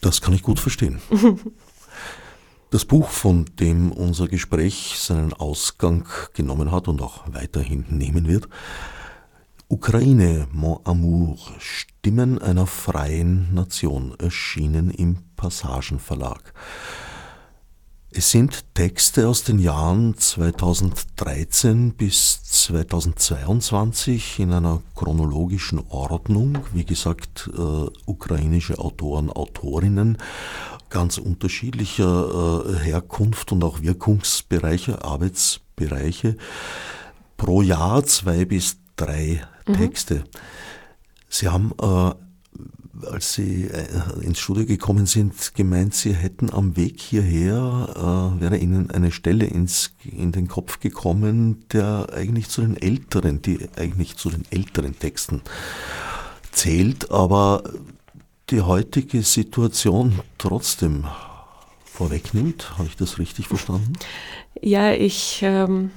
[0.00, 1.00] Das kann ich gut verstehen.
[2.72, 8.48] Das Buch, von dem unser Gespräch seinen Ausgang genommen hat und auch weiterhin nehmen wird,
[9.66, 16.54] Ukraine, Mon Amour, Stimmen einer freien Nation, erschienen im Passagenverlag.
[18.12, 26.58] Es sind Texte aus den Jahren 2013 bis 2022 in einer chronologischen Ordnung.
[26.72, 30.18] Wie gesagt, äh, ukrainische Autoren, Autorinnen
[30.88, 36.36] ganz unterschiedlicher äh, Herkunft und auch Wirkungsbereiche, Arbeitsbereiche.
[37.36, 39.74] Pro Jahr zwei bis drei mhm.
[39.74, 40.24] Texte.
[41.28, 42.10] Sie haben äh,
[43.10, 43.86] als Sie äh,
[44.22, 49.46] ins Studio gekommen sind, gemeint, Sie hätten am Weg hierher, äh, wäre Ihnen eine Stelle
[49.46, 54.98] ins, in den Kopf gekommen, der eigentlich zu den älteren, die eigentlich zu den älteren
[54.98, 55.42] Texten
[56.52, 57.62] zählt, aber
[58.50, 61.04] die heutige Situation trotzdem
[61.84, 62.78] vorwegnimmt.
[62.78, 63.92] Habe ich das richtig verstanden?
[64.60, 65.90] Ja, ich ähm,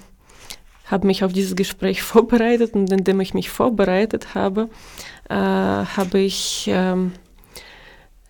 [0.86, 4.70] habe mich auf dieses Gespräch vorbereitet und indem ich mich vorbereitet habe,
[5.30, 7.14] äh, habe ich ähm,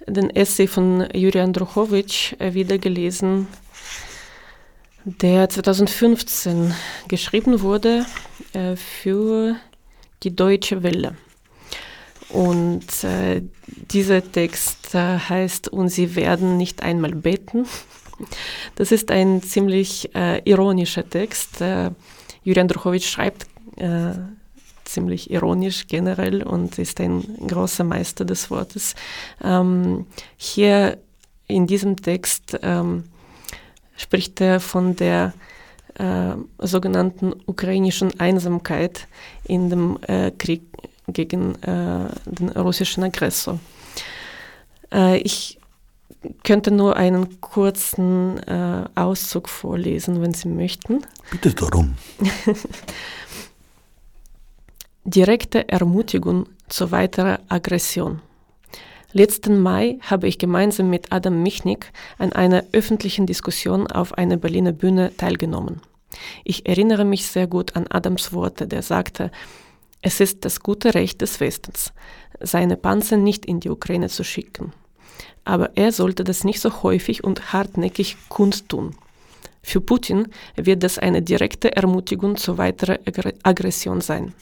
[0.07, 3.47] den Essay von Juri Andruchowitsch äh, wieder gelesen,
[5.05, 6.73] der 2015
[7.07, 8.05] geschrieben wurde
[8.53, 9.55] äh, für
[10.23, 11.15] die Deutsche Welle.
[12.29, 13.43] Und äh,
[13.91, 17.67] dieser Text äh, heißt, und sie werden nicht einmal beten.
[18.75, 21.61] Das ist ein ziemlich äh, ironischer Text.
[22.43, 24.13] Juri Andruchowitsch schreibt äh,
[24.83, 28.95] ziemlich ironisch generell und ist ein großer Meister des Wortes.
[29.43, 30.05] Ähm,
[30.37, 30.97] hier
[31.47, 33.05] in diesem Text ähm,
[33.95, 35.33] spricht er von der
[35.95, 39.07] äh, sogenannten ukrainischen Einsamkeit
[39.45, 40.63] in dem äh, Krieg
[41.07, 43.59] gegen äh, den russischen Aggressor.
[44.91, 45.59] Äh, ich
[46.43, 51.01] könnte nur einen kurzen äh, Auszug vorlesen, wenn Sie möchten.
[51.31, 51.95] Bitte darum.
[55.05, 58.21] Direkte Ermutigung zu weiterer Aggression.
[59.11, 64.71] Letzten Mai habe ich gemeinsam mit Adam Michnik an einer öffentlichen Diskussion auf einer Berliner
[64.71, 65.81] Bühne teilgenommen.
[66.43, 69.31] Ich erinnere mich sehr gut an Adams Worte, der sagte,
[70.01, 71.93] es ist das gute Recht des Westens,
[72.39, 74.73] seine Panzer nicht in die Ukraine zu schicken.
[75.45, 78.95] Aber er sollte das nicht so häufig und hartnäckig kundtun.
[79.61, 82.99] Für Putin wird das eine direkte Ermutigung zu weiterer
[83.43, 84.33] Aggression sein.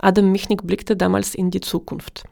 [0.00, 2.24] Adam Michnik blickte damals in die Zukunft.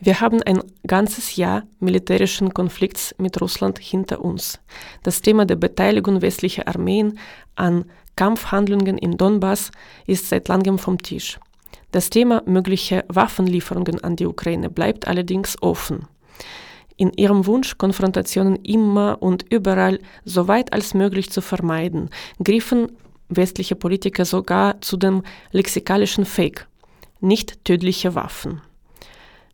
[0.00, 4.60] Wir haben ein ganzes Jahr militärischen Konflikts mit Russland hinter uns.
[5.02, 7.18] Das Thema der Beteiligung westlicher Armeen
[7.56, 9.72] an Kampfhandlungen im Donbass
[10.06, 11.40] ist seit langem vom Tisch.
[11.90, 16.06] Das Thema möglicher Waffenlieferungen an die Ukraine bleibt allerdings offen.
[16.96, 22.10] In ihrem Wunsch, Konfrontationen immer und überall so weit als möglich zu vermeiden,
[22.42, 22.92] griffen
[23.28, 25.22] westliche Politiker sogar zu dem
[25.52, 26.66] lexikalischen Fake,
[27.20, 28.60] nicht tödliche Waffen.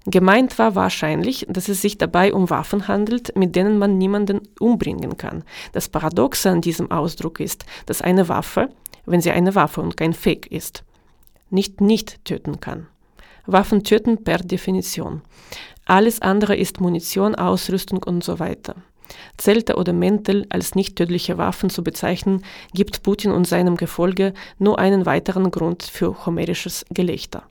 [0.07, 5.17] Gemeint war wahrscheinlich, dass es sich dabei um Waffen handelt, mit denen man niemanden umbringen
[5.17, 5.45] kann.
[5.73, 8.69] Das Paradoxe an diesem Ausdruck ist, dass eine Waffe,
[9.07, 10.85] wenn sie eine Waffe und kein Fake ist,
[11.55, 12.87] nicht nicht töten kann.
[13.47, 15.23] Waffen töten per Definition.
[15.87, 18.75] Alles andere ist Munition, Ausrüstung und so weiter.
[19.37, 24.79] Zelte oder Mäntel als nicht tödliche Waffen zu bezeichnen, gibt Putin und seinem Gefolge nur
[24.79, 27.43] einen weiteren Grund für homerisches Gelächter.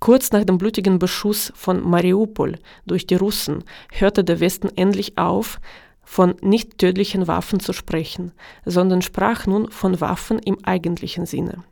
[0.00, 5.60] Kurz nach dem blutigen Beschuss von Mariupol durch die Russen hörte der Westen endlich auf,
[6.04, 8.32] von nicht tödlichen Waffen zu sprechen,
[8.66, 11.64] sondern sprach nun von Waffen im eigentlichen Sinne.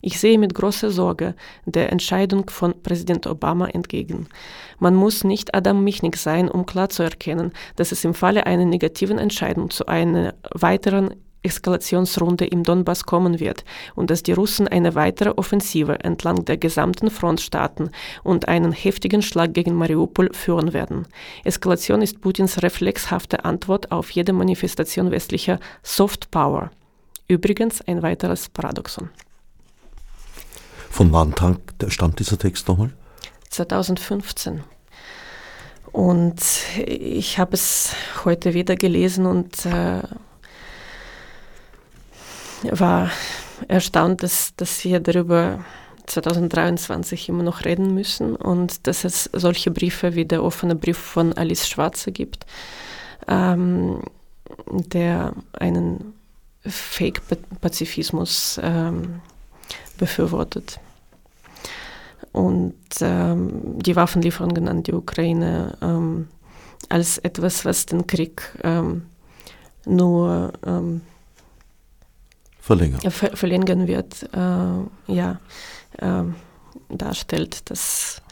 [0.00, 1.34] Ich sehe mit großer Sorge
[1.66, 4.28] der Entscheidung von Präsident Obama entgegen.
[4.78, 8.64] Man muss nicht Adam Michnik sein, um klar zu erkennen, dass es im Falle einer
[8.64, 13.64] negativen Entscheidung zu einer weiteren Eskalationsrunde im Donbass kommen wird
[13.94, 17.90] und dass die Russen eine weitere Offensive entlang der gesamten Front starten
[18.24, 21.06] und einen heftigen Schlag gegen Mariupol führen werden.
[21.44, 26.70] Eskalation ist Putins reflexhafte Antwort auf jede Manifestation westlicher Soft Power.
[27.28, 29.10] Übrigens ein weiteres Paradoxon.
[30.90, 31.34] Von wann
[31.88, 32.90] stammt dieser Text nochmal?
[33.50, 34.62] 2015.
[35.92, 36.40] Und
[36.76, 40.02] ich habe es heute wieder gelesen und äh,
[42.70, 43.10] war
[43.68, 45.64] erstaunt, dass, dass wir darüber
[46.06, 51.32] 2023 immer noch reden müssen und dass es solche Briefe wie der offene Brief von
[51.32, 52.46] Alice Schwarze gibt,
[53.26, 54.02] ähm,
[54.68, 56.14] der einen
[56.64, 59.20] Fake-Pazifismus ähm,
[59.98, 60.80] befürwortet.
[62.32, 66.28] Und ähm, die Waffenlieferungen an die Ukraine ähm,
[66.88, 69.02] als etwas, was den Krieg ähm,
[69.84, 71.00] nur ähm,
[72.60, 75.40] verlängern, ver verlängern wird, äh, ja,
[75.98, 76.22] äh,
[76.90, 77.70] darstellt.
[77.70, 78.22] Das,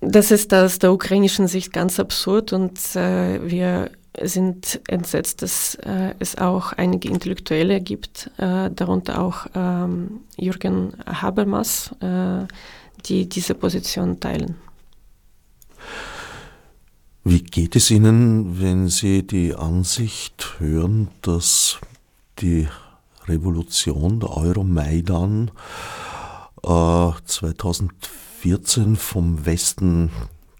[0.00, 6.14] das ist aus der ukrainischen Sicht ganz absurd und äh, wir sind entsetzt, dass äh,
[6.18, 12.46] es auch einige Intellektuelle gibt, äh, darunter auch ähm, Jürgen Habermas, äh,
[13.06, 14.56] die diese Position teilen.
[17.24, 21.78] Wie geht es Ihnen, wenn Sie die Ansicht hören, dass
[22.40, 22.68] die
[23.26, 25.50] Revolution, der Euromaidan,
[26.64, 30.10] äh, 2014 vom Westen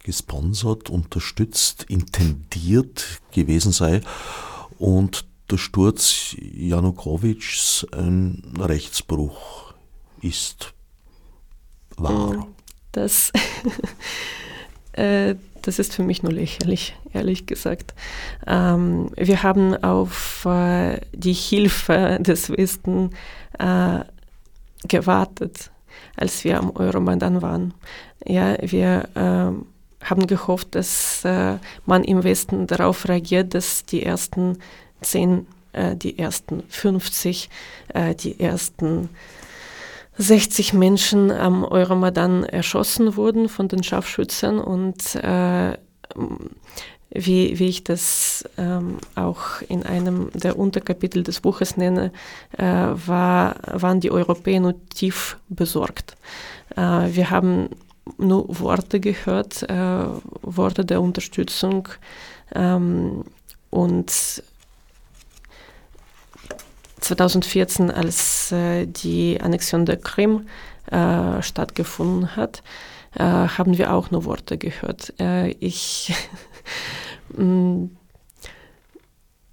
[0.03, 4.01] gesponsert, unterstützt, intendiert gewesen sei
[4.79, 9.75] und der Sturz Janukowitschs ein Rechtsbruch
[10.21, 10.73] ist.
[11.97, 12.49] Wahr.
[12.93, 13.33] Das,
[14.93, 17.95] äh, das ist für mich nur lächerlich, ehrlich gesagt.
[18.47, 23.11] Ähm, wir haben auf äh, die Hilfe des Westen
[23.59, 24.01] äh,
[24.89, 25.71] gewartet,
[26.17, 27.75] als wir am Euromaidan waren.
[28.27, 29.67] Ja, wir ähm,
[30.05, 34.59] haben gehofft, dass äh, man im Westen darauf reagiert, dass die ersten
[35.01, 37.49] zehn, äh, die ersten 50,
[37.95, 39.09] äh, die ersten
[40.19, 45.77] 60 Menschen am Euromaidan erschossen wurden von den Scharfschützen und äh,
[47.15, 52.11] wie, wie ich das ähm, auch in einem der Unterkapitel des Buches nenne,
[52.57, 56.17] äh, war, waren die Europäer nur tief besorgt.
[56.77, 57.69] Äh, wir haben
[58.19, 60.05] nur Worte gehört, äh,
[60.43, 61.89] Worte der Unterstützung
[62.55, 63.25] ähm,
[63.71, 64.43] und
[67.01, 70.47] 2014, als äh, die Annexion der Krim
[70.91, 72.63] äh, stattgefunden hat,
[73.15, 75.13] äh, haben wir auch nur Worte gehört.
[75.21, 76.15] Äh, ich,
[77.37, 77.87] mm,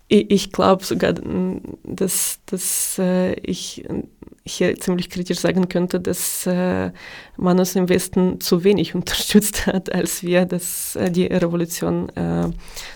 [0.08, 3.86] ich, glaube sogar, mm, dass, dass äh, ich
[4.54, 6.92] hier ziemlich kritisch sagen könnte, dass äh,
[7.38, 12.50] man uns im Westen zu wenig unterstützt hat, als wir das, äh, die Revolution äh,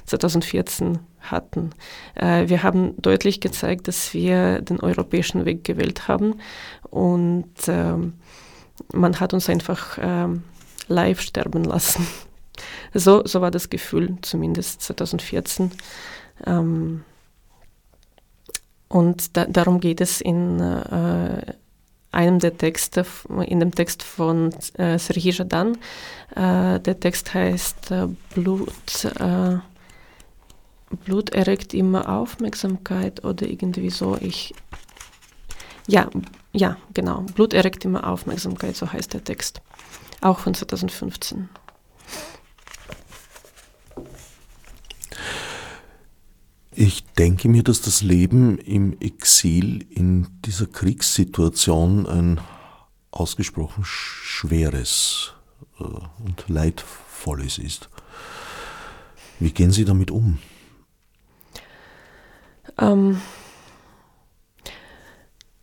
[0.05, 1.71] 2014 hatten.
[2.15, 6.35] Äh, wir haben deutlich gezeigt, dass wir den europäischen Weg gewählt haben
[6.89, 8.13] und ähm,
[8.91, 10.43] man hat uns einfach ähm,
[10.87, 12.07] live sterben lassen.
[12.95, 15.71] So, so war das Gefühl, zumindest 2014.
[16.45, 17.03] Ähm,
[18.93, 21.53] und da, darum geht es in äh,
[22.11, 23.03] einem der Texte,
[23.47, 25.79] in dem Text von äh, Sergei Jadan.
[26.35, 29.57] Äh, der Text heißt äh, Blut, äh,
[31.05, 34.15] Blut erregt immer Aufmerksamkeit oder irgendwie so.
[34.21, 34.53] Ich,
[35.87, 36.07] ja,
[36.51, 37.21] ja, genau.
[37.33, 39.59] Blut erregt immer Aufmerksamkeit, so heißt der Text.
[40.21, 41.49] Auch von 2015.
[46.75, 52.41] Ich denke mir, dass das Leben im Exil in dieser Kriegssituation ein
[53.11, 55.33] ausgesprochen schweres
[55.79, 57.89] äh, und leidvolles ist.
[59.39, 60.39] Wie gehen Sie damit um?
[62.79, 63.21] Ähm,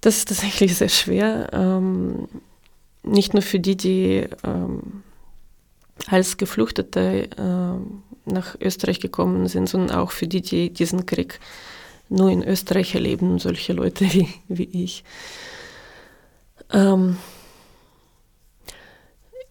[0.01, 1.51] das ist tatsächlich sehr schwer.
[1.53, 2.29] Ähm,
[3.03, 5.03] nicht nur für die, die ähm,
[6.07, 11.41] als Geflüchtete äh, nach Österreich gekommen sind, sondern auch für die, die diesen Krieg
[12.09, 15.05] nur in Österreich erleben, solche Leute wie, wie ich.
[16.73, 17.17] Ähm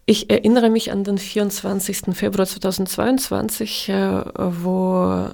[0.06, 2.16] ich erinnere mich an den 24.
[2.16, 4.24] Februar 2022, äh,
[4.64, 5.30] wo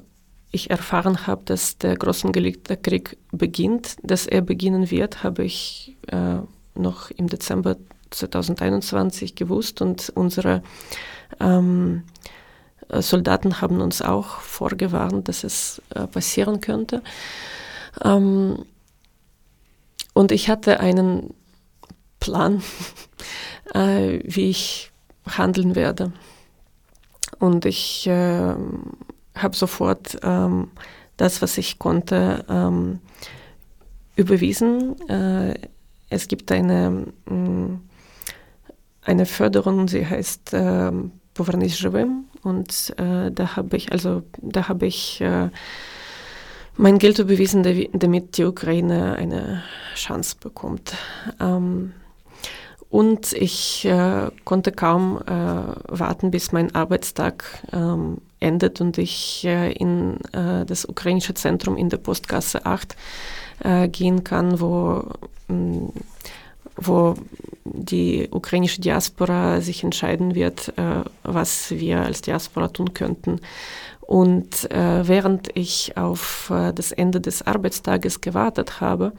[0.51, 3.95] ich erfahren habe, dass der Großengelegte Krieg beginnt.
[4.03, 6.39] Dass er beginnen wird, habe ich äh,
[6.75, 7.77] noch im Dezember
[8.09, 10.61] 2021 gewusst und unsere
[11.39, 12.44] ähm, äh,
[12.89, 17.01] äh, Soldaten haben uns auch vorgewarnt, dass es äh, passieren könnte.
[18.03, 18.65] Ähm,
[20.13, 21.33] und ich hatte einen
[22.19, 22.61] Plan,
[23.73, 24.91] äh, wie ich
[25.27, 26.11] handeln werde.
[27.39, 28.55] Und ich äh,
[29.35, 30.71] habe sofort ähm,
[31.17, 32.99] das, was ich konnte, ähm,
[34.15, 34.99] überwiesen.
[35.09, 35.55] Äh,
[36.09, 37.79] es gibt eine, mh,
[39.01, 40.91] eine Förderung, sie heißt äh,
[42.45, 45.49] und äh, da habe ich, also da habe ich äh,
[46.77, 49.63] mein Geld überwiesen, damit die Ukraine eine
[49.95, 50.93] Chance bekommt.
[51.39, 51.93] Ähm,
[52.89, 59.71] und ich äh, konnte kaum äh, warten, bis mein Arbeitstag ähm, endet und ich äh,
[59.73, 62.95] in äh, das ukrainische Zentrum in der Postgasse 8
[63.93, 65.05] gehen kann, wo
[65.47, 65.87] mm,
[66.77, 67.15] wo
[67.63, 73.39] die ukrainische Diaspora sich entscheiden wird, äh, was wir als Diaspora tun könnten.
[74.01, 79.13] Und äh, während ich auf äh, das Ende des Arbeitstages gewartet habe,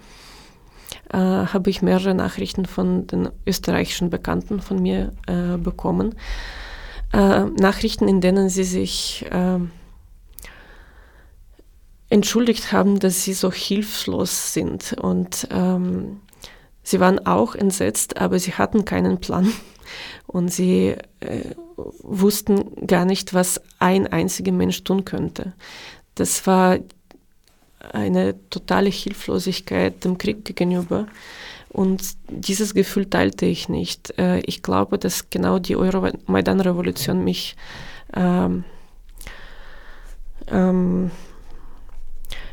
[1.13, 6.15] äh, habe ich mehrere Nachrichten von den österreichischen Bekannten von mir äh, bekommen.
[7.13, 9.25] Äh, Nachrichten, in denen sie sich
[12.09, 16.21] entschuldigt haben, dass sie so hilflos sind und ähm,
[16.87, 19.53] Sie waren auch entsetzt, aber sie hatten keinen Plan
[20.29, 21.41] und sie äh,
[21.75, 25.53] wussten gar nicht, was ein einziger Mensch tun könnte.
[26.15, 26.79] Das war
[27.93, 31.09] eine totale Hilflosigkeit dem Krieg gegenüber.
[31.71, 34.17] Und dieses Gefühl teilte ich nicht.
[34.17, 37.57] Äh, ich glaube, dass genau die Euromaidan-Revolution mich
[38.15, 38.63] ähm,
[40.47, 41.11] ähm,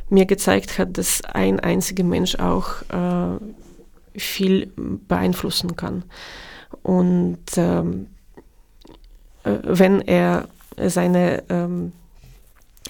[0.10, 3.38] mir gezeigt hat, dass ein einziger Mensch auch äh,
[4.16, 6.04] viel beeinflussen kann.
[6.82, 8.08] Und ähm,
[9.44, 11.94] äh, wenn er seine ähm,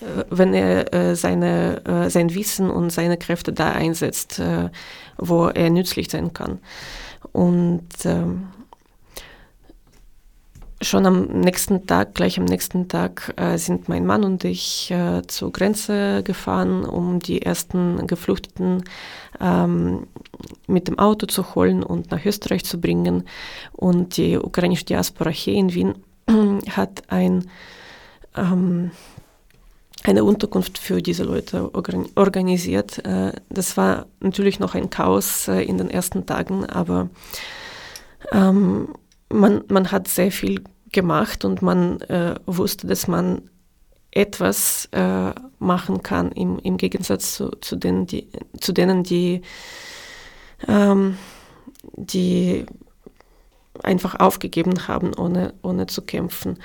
[0.01, 4.69] äh, wenn er äh, seine, äh, sein Wissen und seine Kräfte da einsetzt, äh,
[5.17, 6.59] wo er nützlich sein kann.
[7.31, 8.47] Und ähm,
[10.83, 15.21] schon am nächsten Tag, gleich am nächsten Tag, äh, sind mein Mann und ich äh,
[15.27, 18.83] zur Grenze gefahren, um die ersten Geflüchteten
[19.39, 20.07] ähm,
[20.67, 23.23] mit dem Auto zu holen und nach Österreich zu bringen.
[23.71, 25.95] Und die ukrainische Diaspora hier in Wien
[26.69, 27.49] hat ein,
[28.35, 28.91] ähm,
[30.03, 33.05] eine Unterkunft für diese Leute organisiert.
[33.05, 37.09] Äh, das war natürlich noch ein Chaos äh, in den ersten Tagen, aber
[38.31, 38.89] ähm,
[39.29, 40.61] man, man hat sehr viel
[40.93, 43.49] gemacht und man äh, wusste, dass man
[44.11, 48.29] etwas äh, machen kann, im, im Gegensatz zu, zu, denen, die,
[48.59, 49.41] zu denen, die,
[50.67, 51.17] ähm,
[51.95, 52.65] die
[53.81, 56.59] einfach aufgegeben haben, ohne, ohne zu kämpfen.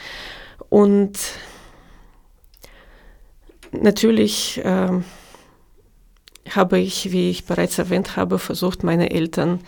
[0.69, 1.19] Und
[3.73, 5.01] natürlich äh,
[6.51, 9.61] habe ich, wie ich bereits erwähnt habe, versucht, meine Eltern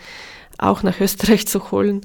[0.57, 2.01] auch nach Österreich zu holen.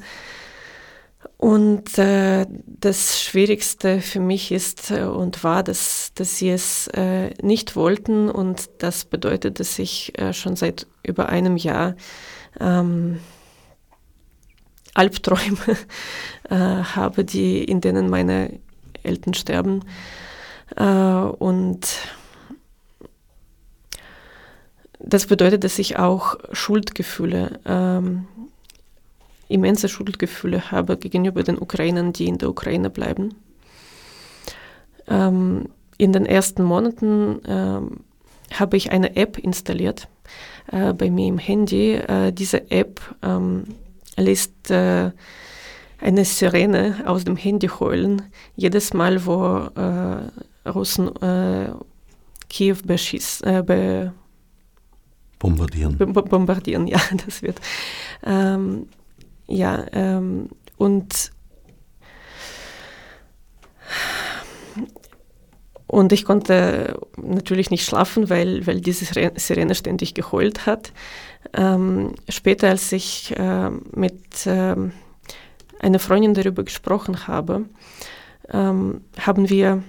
[1.36, 7.30] Und äh, das Schwierigste für mich ist äh, und war, dass, dass sie es äh,
[7.42, 8.30] nicht wollten.
[8.30, 11.94] Und das bedeutet, dass ich äh, schon seit über einem Jahr
[12.60, 13.20] ähm,
[14.94, 15.76] Albträume
[16.50, 18.58] äh, habe, die, in denen meine
[19.02, 19.84] Eltern sterben.
[20.74, 21.86] Äh, und
[24.98, 28.26] das bedeutet, dass ich auch Schuldgefühle ähm,
[29.48, 33.34] immense Schuldgefühle habe gegenüber den Ukrainern, die in der Ukraine bleiben.
[35.08, 35.66] Ähm,
[35.98, 38.00] in den ersten Monaten ähm,
[38.52, 40.08] habe ich eine App installiert
[40.70, 41.94] äh, bei mir im Handy.
[41.94, 43.64] Äh, diese App ähm,
[44.16, 45.10] lässt äh,
[45.98, 48.22] eine Sirene aus dem Handy heulen,
[48.54, 51.72] jedes Mal, wo äh, Russen äh,
[52.48, 54.12] Kiew beschieß, äh, be
[55.38, 55.96] bombardieren.
[55.96, 57.60] bombardieren, ja, das wird.
[58.24, 58.88] Ähm,
[59.46, 61.32] ja, ähm, und,
[65.86, 70.92] und ich konnte natürlich nicht schlafen, weil, weil diese Sirene ständig geheult hat.
[71.54, 74.76] Ähm, später, als ich äh, mit äh,
[75.80, 77.66] einer Freundin darüber gesprochen habe,
[78.50, 79.82] ähm, haben wir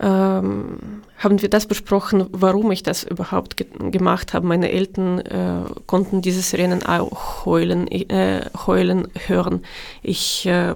[0.00, 4.46] ähm, haben wir das besprochen, warum ich das überhaupt ge gemacht habe.
[4.46, 9.62] Meine Eltern äh, konnten diese Sirenen auch heulen, äh, heulen hören.
[10.02, 10.74] Ich äh,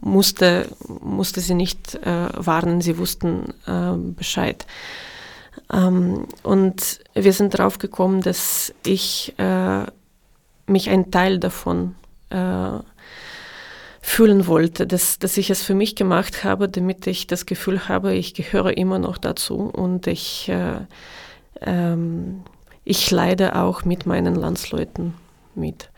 [0.00, 0.68] musste,
[1.00, 4.66] musste sie nicht äh, warnen, sie wussten äh, Bescheid.
[5.72, 9.84] Ähm, und wir sind darauf gekommen, dass ich äh,
[10.66, 11.96] mich ein Teil davon
[14.02, 18.14] fühlen wollte, dass, dass ich es für mich gemacht habe, damit ich das Gefühl habe,
[18.14, 20.80] ich gehöre immer noch dazu und ich, äh,
[21.60, 22.42] ähm,
[22.84, 25.14] ich leide auch mit meinen Landsleuten
[25.54, 25.88] mit.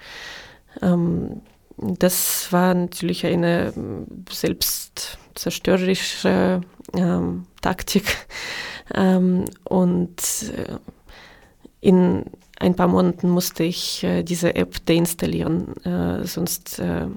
[0.82, 1.40] Ähm,
[1.78, 3.72] das war natürlich eine
[4.30, 6.60] selbstzerstörerische
[6.92, 8.26] ähm, Taktik
[8.94, 10.20] ähm, und
[10.56, 10.76] äh,
[11.80, 12.26] in
[12.60, 17.08] ein paar Monaten musste ich äh, diese App deinstallieren, äh, sonst äh,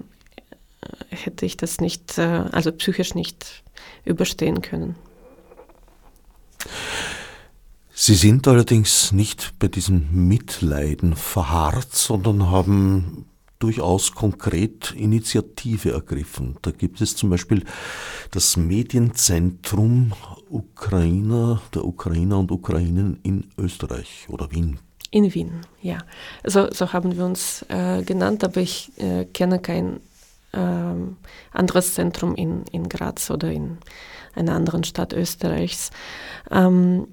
[1.09, 3.63] hätte ich das nicht, äh, also psychisch nicht
[4.05, 4.95] überstehen können.
[7.93, 13.25] Sie sind allerdings nicht bei diesem Mitleiden verharrt, sondern haben
[13.59, 16.57] durchaus konkret Initiative ergriffen.
[16.61, 17.63] Da gibt es zum Beispiel
[18.31, 20.13] das Medienzentrum
[20.49, 24.79] Ukrainer, der Ukrainer und Ukrainen in Österreich oder Wien.
[25.09, 25.99] In Wien, ja.
[26.43, 30.01] So, so haben wir uns äh, genannt, aber ich äh, kenne kein
[30.53, 31.17] ähm,
[31.51, 33.77] anderes Zentrum in, in Graz oder in
[34.35, 35.91] einer anderen Stadt Österreichs.
[36.51, 37.07] Ähm,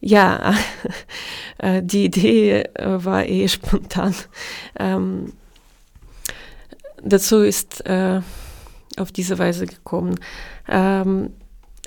[0.00, 0.54] ja,
[1.58, 4.14] äh, die Idee äh, war eh spontan.
[4.78, 5.32] Ähm,
[7.02, 8.20] dazu ist äh,
[8.96, 10.18] auf diese Weise gekommen.
[10.68, 11.32] Ähm,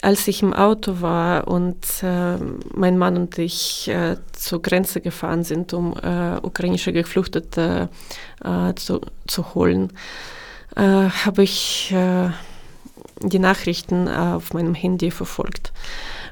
[0.01, 2.37] als ich im Auto war und äh,
[2.73, 7.89] mein Mann und ich äh, zur Grenze gefahren sind, um äh, ukrainische Geflüchtete
[8.43, 9.91] äh, zu, zu holen,
[10.75, 12.29] äh, habe ich äh,
[13.21, 15.73] die Nachrichten auf meinem Handy verfolgt.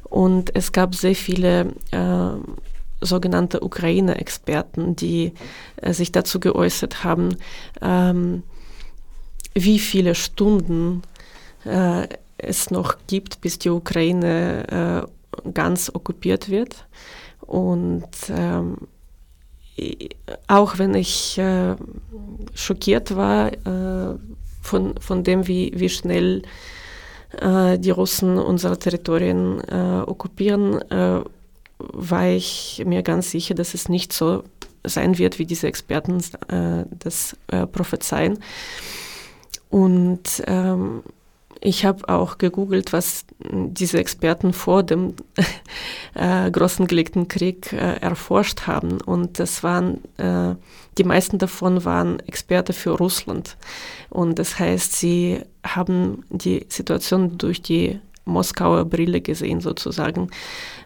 [0.03, 1.74] Und es gab sehr viele
[3.01, 5.34] sogenannte Ukraine-Experten, die
[5.82, 7.38] sich dazu geäußert haben,
[7.82, 8.43] ähm,
[9.55, 11.01] wie viele Stunden
[12.38, 15.07] es noch gibt, bis die Ukraine
[15.45, 16.88] äh, ganz okkupiert wird.
[17.41, 18.77] Und ähm,
[20.47, 21.75] auch wenn ich äh,
[22.53, 24.17] schockiert war äh,
[24.61, 26.43] von, von dem, wie, wie schnell
[27.39, 31.21] äh, die Russen unsere Territorien äh, okkupieren, äh,
[31.77, 34.43] war ich mir ganz sicher, dass es nicht so
[34.86, 36.23] sein wird, wie diese Experten
[36.99, 37.36] das
[37.71, 38.39] prophezeien.
[39.69, 41.01] Und ähm,
[41.62, 45.14] ich habe auch gegoogelt, was diese Experten vor dem
[46.14, 49.01] äh, großen gelegten Krieg äh, erforscht haben.
[49.01, 50.56] Und das waren, äh,
[50.97, 53.58] die meisten davon waren Experte für Russland.
[54.10, 60.30] Und das heißt, sie haben die Situation durch die Moskauer Brille gesehen sozusagen.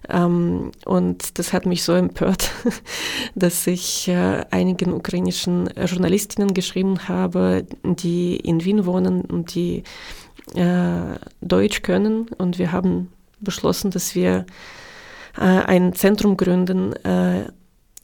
[0.09, 2.51] Ähm, und das hat mich so empört,
[3.35, 9.83] dass ich äh, einigen ukrainischen Journalistinnen geschrieben habe, die in Wien wohnen und die
[10.55, 14.45] äh, Deutsch können und wir haben beschlossen, dass wir
[15.37, 17.45] äh, ein Zentrum gründen, äh,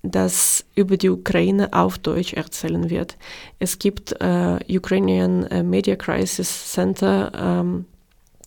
[0.03, 3.17] das über die Ukraine auf Deutsch erzählen wird.
[3.59, 7.85] Es gibt äh, Ukrainian äh, Media Crisis Center, ähm,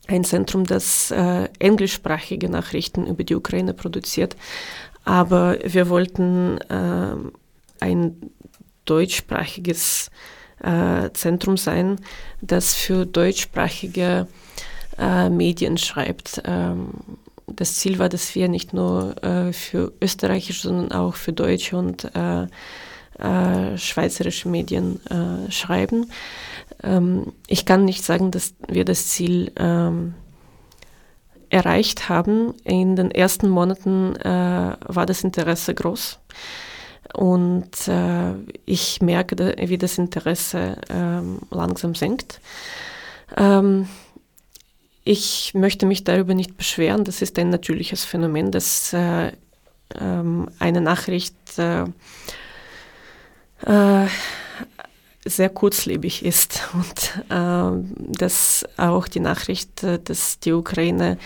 [0.07, 4.37] ein Zentrum, das äh, englischsprachige Nachrichten über die Ukraine produziert.
[5.05, 7.15] Aber wir wollten äh,
[7.81, 8.31] ein
[8.85, 10.38] deutschsprachiges äh,
[11.13, 11.97] Zentrum sein,
[12.41, 14.27] das für deutschsprachige
[14.99, 16.43] äh, Medien schreibt.
[16.45, 16.91] Ähm,
[17.47, 22.05] das Ziel war, dass wir nicht nur äh, für österreichische, sondern auch für deutsche und
[22.15, 22.47] äh,
[23.19, 26.11] äh, schweizerische Medien äh, schreiben.
[26.83, 30.15] Ähm, ich kann nicht sagen, dass wir das Ziel ähm,
[31.51, 32.55] erreicht haben.
[32.65, 36.19] In den ersten Monaten äh, war das Interesse groß.
[37.15, 38.35] Und äh,
[38.67, 42.41] ich merke, wie das Interesse ähm, langsam sinkt.
[43.37, 43.89] Ähm,
[45.05, 47.05] ich möchte mich darüber nicht beschweren.
[47.05, 49.33] Das ist ein natürliches Phänomen, dass äh,
[49.99, 51.85] ähm, eine Nachricht äh,
[53.65, 54.07] äh,
[55.25, 61.19] sehr kurzlebig ist und äh, dass auch die Nachricht, äh, dass die Ukraine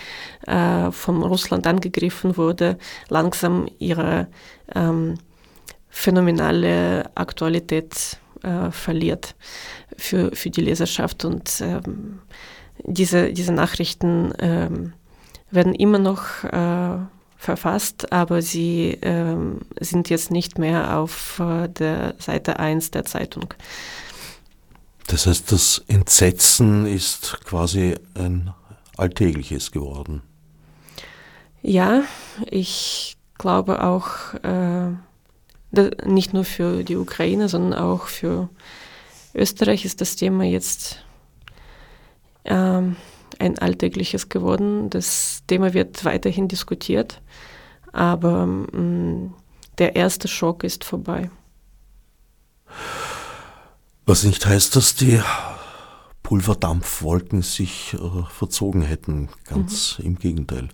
[0.47, 2.77] äh, von Russland angegriffen wurde,
[3.09, 4.27] langsam ihre
[4.73, 5.17] ähm,
[5.93, 9.35] phänomenale Aktualität äh, verliert
[9.95, 12.19] für, für die Leserschaft und ähm,
[12.83, 14.93] diese, diese Nachrichten ähm,
[15.51, 16.97] werden immer noch äh,
[17.37, 23.53] verfasst, aber sie ähm, sind jetzt nicht mehr auf äh, der Seite 1 der Zeitung.
[25.07, 28.51] Das heißt, das Entsetzen ist quasi ein
[28.97, 30.23] alltägliches geworden.
[31.61, 32.03] Ja,
[32.49, 34.93] ich glaube auch, äh,
[36.05, 38.49] nicht nur für die Ukraine, sondern auch für
[39.33, 41.03] Österreich ist das Thema jetzt
[42.45, 42.95] ähm,
[43.39, 44.89] ein alltägliches geworden.
[44.89, 47.21] Das Thema wird weiterhin diskutiert,
[47.91, 49.33] aber ähm,
[49.77, 51.31] der erste Schock ist vorbei.
[54.05, 55.21] Was nicht heißt, dass die
[56.21, 60.05] Pulverdampfwolken sich äh, verzogen hätten, ganz mhm.
[60.05, 60.69] im Gegenteil.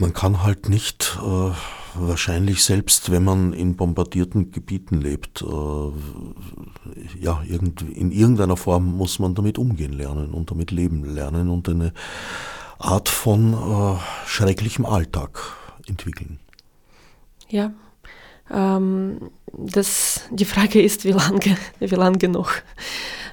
[0.00, 1.50] Man kann halt nicht äh,
[1.94, 9.18] wahrscheinlich selbst, wenn man in bombardierten Gebieten lebt, äh, ja, irgend, in irgendeiner Form muss
[9.18, 11.92] man damit umgehen lernen und damit leben lernen und eine
[12.78, 15.38] Art von äh, schrecklichem Alltag
[15.86, 16.40] entwickeln.
[17.50, 17.70] Ja,
[18.50, 22.52] ähm, das, die Frage ist, wie lange, wie lange noch.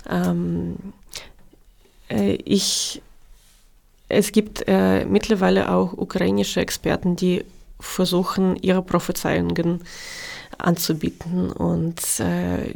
[0.09, 0.75] Ähm,
[2.09, 3.01] äh, ich,
[4.09, 7.43] es gibt äh, mittlerweile auch ukrainische Experten, die
[7.79, 9.83] versuchen, ihre Prophezeiungen
[10.57, 11.51] anzubieten.
[11.51, 12.75] Und äh,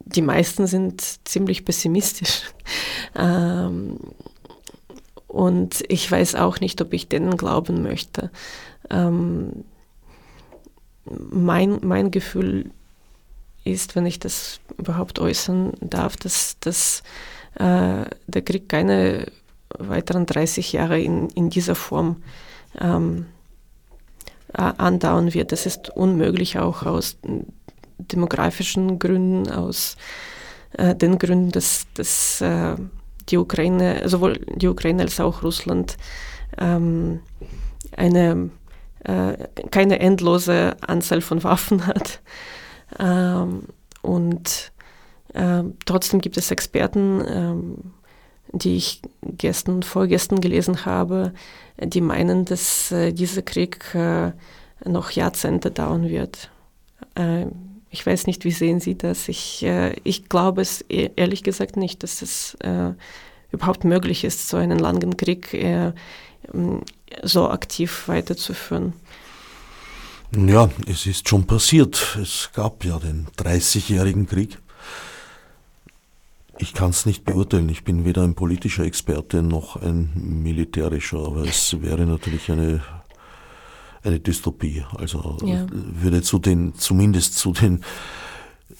[0.00, 2.42] die meisten sind ziemlich pessimistisch.
[3.16, 3.98] Ähm,
[5.26, 8.30] und ich weiß auch nicht, ob ich denen glauben möchte.
[8.88, 9.64] Ähm,
[11.04, 12.70] mein, mein Gefühl
[13.64, 17.02] ist, wenn ich das überhaupt äußern darf, dass, dass
[17.54, 19.26] äh, der Krieg keine
[19.78, 22.22] weiteren 30 Jahre in, in dieser Form
[22.78, 23.26] ähm,
[24.52, 25.52] äh, andauern wird.
[25.52, 27.18] Das ist unmöglich auch aus
[27.98, 29.96] demografischen Gründen, aus
[30.72, 32.76] äh, den Gründen, dass, dass äh,
[33.28, 35.96] die Ukraine, sowohl die Ukraine als auch Russland
[36.58, 37.20] ähm,
[37.96, 38.50] eine
[39.04, 42.20] äh, keine endlose Anzahl von Waffen hat.
[42.98, 43.62] Ähm,
[44.02, 44.72] und
[45.34, 47.92] äh, trotzdem gibt es Experten, ähm,
[48.52, 51.32] die ich gestern und vorgestern gelesen habe,
[51.82, 54.32] die meinen, dass äh, dieser Krieg äh,
[54.84, 56.50] noch Jahrzehnte dauern wird.
[57.14, 57.46] Äh,
[57.90, 59.28] ich weiß nicht, wie sehen Sie das?
[59.28, 62.92] Ich, äh, ich glaube es e-, ehrlich gesagt nicht, dass es äh,
[63.50, 65.92] überhaupt möglich ist, so einen langen Krieg äh,
[67.22, 68.92] so aktiv weiterzuführen.
[70.36, 72.16] Ja, es ist schon passiert.
[72.22, 74.58] Es gab ja den 30-jährigen Krieg.
[76.60, 77.70] Ich kann es nicht beurteilen.
[77.70, 82.82] Ich bin weder ein politischer Experte noch ein militärischer, aber es wäre natürlich eine,
[84.02, 84.84] eine Dystopie.
[84.98, 85.66] Also ja.
[85.70, 87.82] würde zu den, zumindest zu den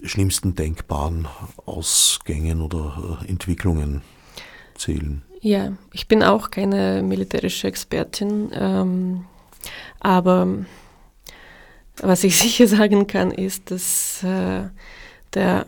[0.05, 1.27] schlimmsten denkbaren
[1.65, 4.03] Ausgängen oder äh, Entwicklungen
[4.75, 5.23] zählen.
[5.41, 9.25] Ja, ich bin auch keine militärische Expertin, ähm,
[10.01, 10.67] aber
[12.03, 14.69] was ich sicher sagen kann, ist, dass äh,
[15.33, 15.65] der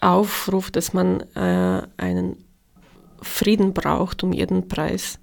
[0.00, 2.44] Aufruf, dass man äh, einen
[3.22, 5.18] Frieden braucht um jeden Preis,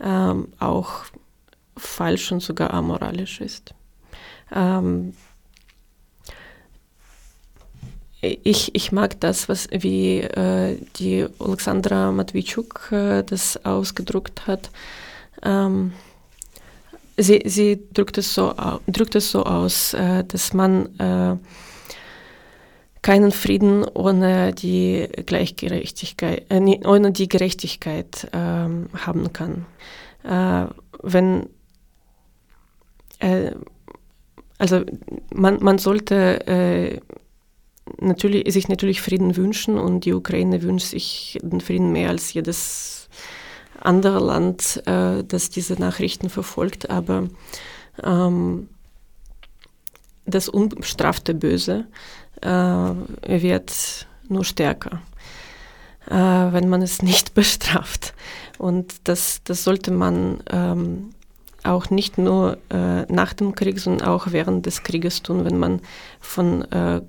[0.00, 1.04] ähm, auch
[1.76, 3.74] falsch und sogar amoralisch ist.
[4.52, 5.14] Ähm,
[8.20, 14.70] ich, ich mag das, was wie äh, die Alexandra Matwitschuk äh, das ausgedruckt hat.
[15.42, 15.92] Ähm,
[17.16, 18.54] sie, sie drückt, es so,
[18.88, 21.36] drückt es so aus, äh, dass man äh,
[23.02, 29.66] keinen Frieden ohne die Gleichgerechtigkeit, äh, ohne die Gerechtigkeit ähm, haben kann.
[30.24, 30.66] Äh,
[31.02, 31.48] wenn
[34.58, 34.82] also
[35.34, 37.02] man, man sollte
[38.00, 43.08] natürlich, sich natürlich Frieden wünschen und die Ukraine wünscht sich den Frieden mehr als jedes
[43.80, 46.90] andere Land, äh, das diese Nachrichten verfolgt.
[46.90, 47.28] Aber
[48.02, 48.68] ähm,
[50.26, 55.02] das unbestrafte Böse äh, wird nur stärker,
[56.06, 58.14] äh, wenn man es nicht bestraft.
[58.58, 61.10] Und das, das sollte man ähm,
[61.64, 65.80] auch nicht nur äh, nach dem Krieg, sondern auch während des Krieges tun, wenn man
[66.20, 67.00] von äh,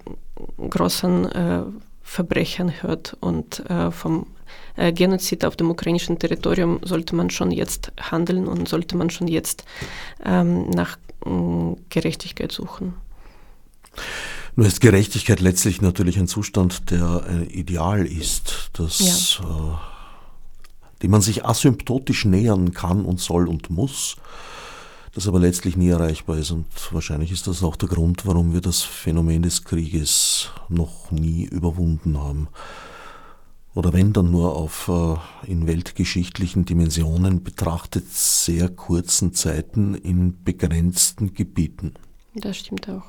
[0.69, 1.63] großen äh,
[2.03, 4.25] Verbrechern hört und äh, vom
[4.75, 9.27] äh, Genozid auf dem ukrainischen Territorium sollte man schon jetzt handeln und sollte man schon
[9.27, 9.63] jetzt
[10.25, 12.95] ähm, nach äh, Gerechtigkeit suchen.
[14.59, 19.45] Nur ist Gerechtigkeit letztlich natürlich ein Zustand, der ein Ideal ist, das, ja.
[19.45, 24.17] äh, dem man sich asymptotisch nähern kann und soll und muss
[25.13, 26.51] das aber letztlich nie erreichbar ist.
[26.51, 31.45] Und wahrscheinlich ist das auch der Grund, warum wir das Phänomen des Krieges noch nie
[31.45, 32.49] überwunden haben.
[33.75, 41.33] Oder wenn dann nur auf äh, in weltgeschichtlichen Dimensionen betrachtet sehr kurzen Zeiten in begrenzten
[41.33, 41.93] Gebieten.
[42.35, 43.05] Das stimmt auch.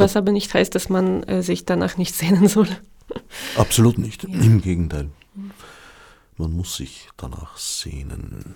[0.00, 2.68] Was aber nicht heißt, dass man äh, sich danach nicht sehnen soll.
[3.56, 4.24] Absolut nicht.
[4.24, 4.40] Ja.
[4.40, 5.10] Im Gegenteil.
[6.36, 8.54] Man muss sich danach sehnen.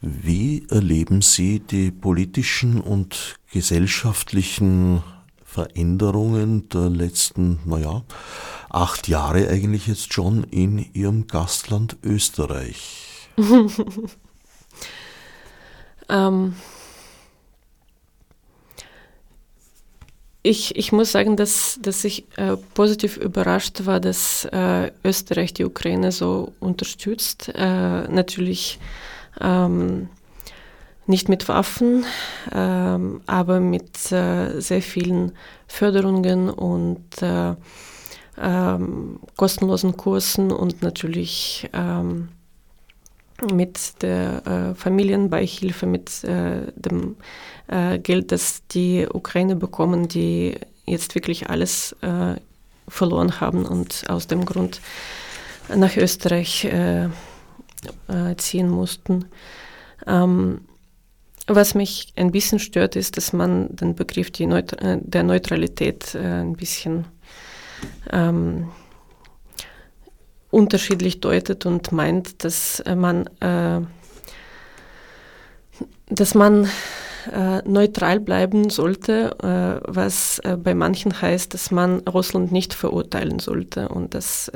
[0.00, 5.02] Wie erleben Sie die politischen und gesellschaftlichen
[5.44, 8.02] Veränderungen der letzten, naja,
[8.70, 13.28] acht Jahre eigentlich jetzt schon in Ihrem Gastland Österreich?
[16.08, 16.54] ähm,
[20.42, 25.64] ich, ich muss sagen, dass, dass ich äh, positiv überrascht war, dass äh, Österreich die
[25.64, 27.52] Ukraine so unterstützt.
[27.54, 28.78] Äh, natürlich
[29.40, 30.08] ähm,
[31.06, 32.04] nicht mit Waffen,
[32.52, 35.32] ähm, aber mit äh, sehr vielen
[35.66, 37.54] Förderungen und äh,
[38.40, 42.28] ähm, kostenlosen Kursen und natürlich ähm,
[43.52, 47.16] mit der äh, Familienbeihilfe, mit dem
[47.70, 50.56] äh, Geld, das die Ukraine bekommen, die
[50.86, 52.34] jetzt wirklich alles äh,
[52.88, 54.80] verloren haben und aus dem Grund
[55.74, 57.08] nach Österreich äh,
[58.36, 59.26] ziehen mussten.
[60.06, 60.62] Ähm,
[61.46, 66.18] was mich ein bisschen stört, ist, dass man den Begriff Neut äh, der Neutralität äh,
[66.18, 67.06] ein bisschen
[68.10, 68.68] ähm,
[70.50, 73.80] unterschiedlich deutet und meint, dass man, äh,
[76.08, 76.68] dass man
[77.32, 83.38] äh, neutral bleiben sollte, äh, was äh, bei manchen heißt, dass man Russland nicht verurteilen
[83.38, 84.50] sollte und dass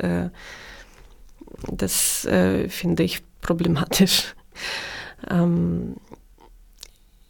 [1.71, 4.35] das äh, finde ich problematisch.
[5.29, 5.95] Ähm,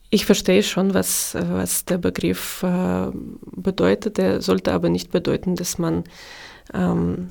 [0.10, 3.08] ich verstehe schon, was, was der Begriff äh,
[3.56, 4.20] bedeutet.
[4.20, 6.04] Er sollte aber nicht bedeuten, dass man,
[6.74, 7.30] ähm,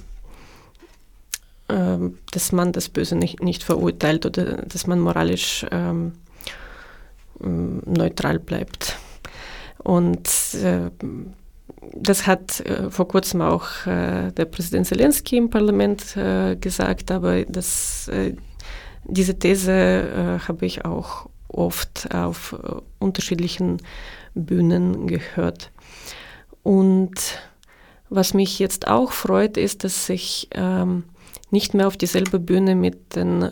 [1.68, 1.98] äh,
[2.32, 6.12] dass man das Böse nicht, nicht verurteilt oder dass man moralisch ähm,
[7.40, 8.96] neutral bleibt.
[9.78, 10.90] Und äh,
[11.92, 17.44] das hat äh, vor kurzem auch äh, der Präsident Zelensky im Parlament äh, gesagt, aber
[17.44, 18.34] das, äh,
[19.04, 23.78] diese These äh, habe ich auch oft auf äh, unterschiedlichen
[24.34, 25.70] Bühnen gehört.
[26.62, 27.12] Und
[28.08, 31.04] was mich jetzt auch freut, ist, dass ich ähm,
[31.50, 33.42] nicht mehr auf dieselbe Bühne mit den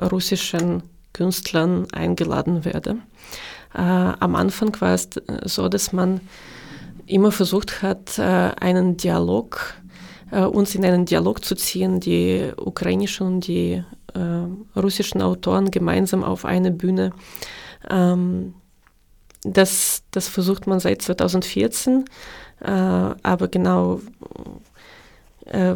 [0.00, 2.98] russischen Künstlern eingeladen werde.
[3.72, 5.08] Am Anfang war es
[5.44, 6.20] so, dass man
[7.10, 9.74] immer versucht hat, äh, einen Dialog,
[10.30, 13.82] äh, uns in einen Dialog zu ziehen, die ukrainischen und die
[14.14, 17.12] äh, russischen Autoren gemeinsam auf eine Bühne.
[17.88, 18.54] Ähm,
[19.42, 22.04] das, das versucht man seit 2014,
[22.62, 24.02] aber genau,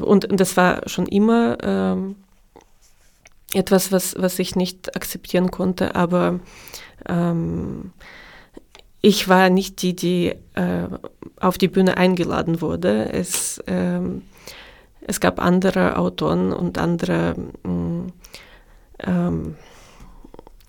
[0.02, 2.16] und das war schon immer ähm,
[3.54, 6.40] etwas, was, was ich nicht akzeptieren konnte, aber
[7.08, 7.92] ähm,
[9.00, 10.88] ich war nicht die, die äh,
[11.38, 13.12] auf die Bühne eingeladen wurde.
[13.12, 14.22] Es, ähm,
[15.06, 17.34] es gab andere Autoren und andere
[17.64, 18.06] mm,
[19.00, 19.56] ähm,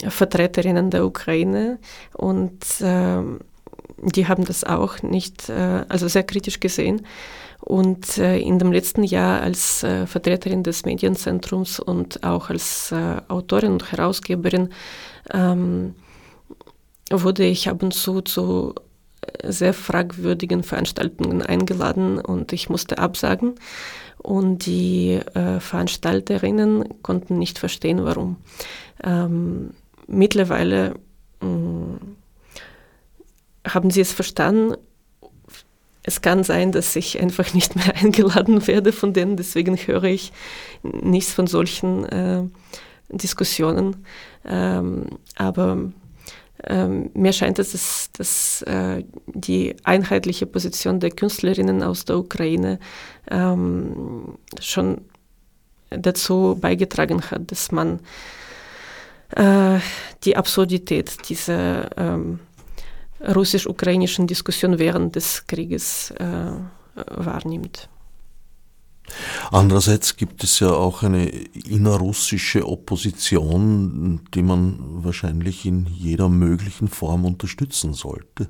[0.06, 1.80] Vertreterinnen der Ukraine
[2.14, 3.40] und ähm,
[4.02, 7.06] die haben das auch nicht, äh, also sehr kritisch gesehen.
[7.62, 13.22] Und äh, in dem letzten Jahr als äh, Vertreterin des Medienzentrums und auch als äh,
[13.30, 14.70] Autorin und Herausgeberin
[15.34, 15.96] ähm,
[17.12, 18.76] wurde ich ab und zu zu
[19.44, 23.56] sehr fragwürdigen Veranstaltungen eingeladen und ich musste absagen.
[24.18, 28.38] Und die äh, Veranstalterinnen konnten nicht verstehen, warum.
[29.04, 29.72] Ähm,
[30.08, 30.96] mittlerweile
[31.42, 32.00] mh, mm,
[33.68, 34.76] haben sie es verstanden.
[36.04, 40.32] Es kann sein, dass ich einfach nicht mehr eingeladen werde von denen, deswegen höre ich
[40.84, 42.44] nichts von solchen äh,
[43.10, 44.06] Diskussionen.
[44.46, 45.92] Ähm, aber
[46.68, 52.80] ähm, mir scheint es, dass, dass äh, die einheitliche Position der Künstlerinnen aus der Ukraine
[53.30, 55.02] ähm, schon
[55.90, 58.00] dazu beigetragen hat, dass man
[59.36, 59.80] äh,
[60.24, 62.40] die Absurdität dieser ähm,
[63.22, 66.52] russisch-ukrainischen Diskussion während des Krieges äh,
[66.96, 67.90] wahrnimmt.
[69.52, 77.26] Andererseits gibt es ja auch eine innerrussische Opposition, die man wahrscheinlich in jeder möglichen Form
[77.26, 78.48] unterstützen sollte.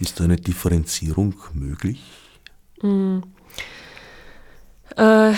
[0.00, 2.00] Ist eine Differenzierung möglich?
[2.82, 3.18] Mm.
[4.96, 5.32] Äh,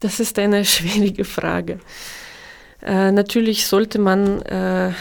[0.00, 1.80] das ist eine schwierige Frage.
[2.80, 4.92] Äh, natürlich sollte man äh,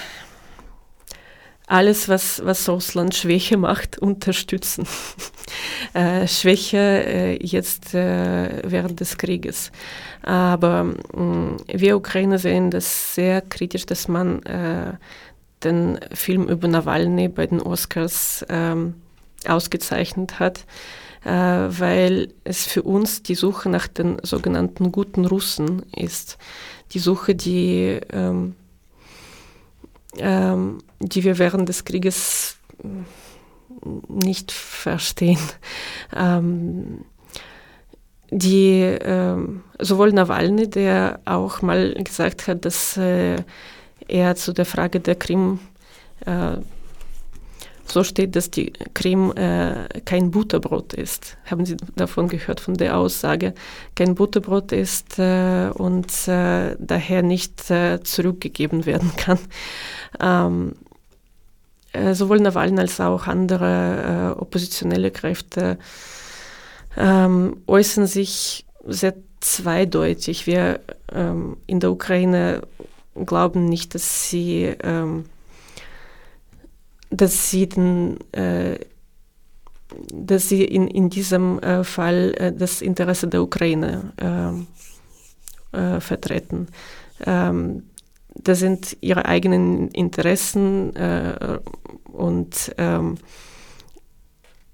[1.72, 4.86] alles, was, was Russland Schwäche macht, unterstützen.
[5.94, 9.72] äh, Schwäche äh, jetzt äh, während des Krieges.
[10.22, 14.94] Aber mh, mm, wir Ukrainer sehen das sehr kritisch, dass man äh,
[15.64, 18.96] den Film über Nawalny bei den Oscars ähm,
[19.48, 20.66] ausgezeichnet hat,
[21.24, 26.38] äh, weil es für uns die Suche nach den sogenannten guten Russen ist.
[26.92, 28.56] Die Suche, die ähm,
[30.18, 32.58] ähm, die wir während des Krieges
[34.08, 35.40] nicht verstehen.
[36.16, 37.06] Ähm,
[38.32, 43.38] die ähm, sowohl Nawalny, der auch mal gesagt hat, dass äh,
[44.08, 45.60] er zu der Frage der Krim
[46.26, 46.58] äh,
[47.86, 51.38] so steht, dass die Krim äh, kein Butterbrot ist.
[51.46, 53.54] Haben Sie davon gehört, von der Aussage?
[53.96, 59.40] Kein Butterbrot ist äh, und äh, daher nicht äh, zurückgegeben werden kann.
[60.20, 60.74] Ähm,
[61.94, 65.78] äh, sowohl Nawalny als auch andere äh, oppositionelle Kräfte
[66.98, 70.48] ähm, äußern sich sehr zweideutig.
[70.48, 70.80] Wir
[71.12, 72.62] ähm, in der Ukraine
[73.26, 75.26] glauben nicht, dass sie, ähm,
[77.12, 78.80] dass sie, den, äh,
[80.14, 84.68] dass sie in, in diesem äh, Fall äh, das Interesse der Ukraine ähm,
[85.74, 86.68] äh, vertreten.
[87.26, 87.84] Ähm,
[88.36, 91.60] das sind ihre eigenen Interessen äh,
[92.06, 93.18] und ähm,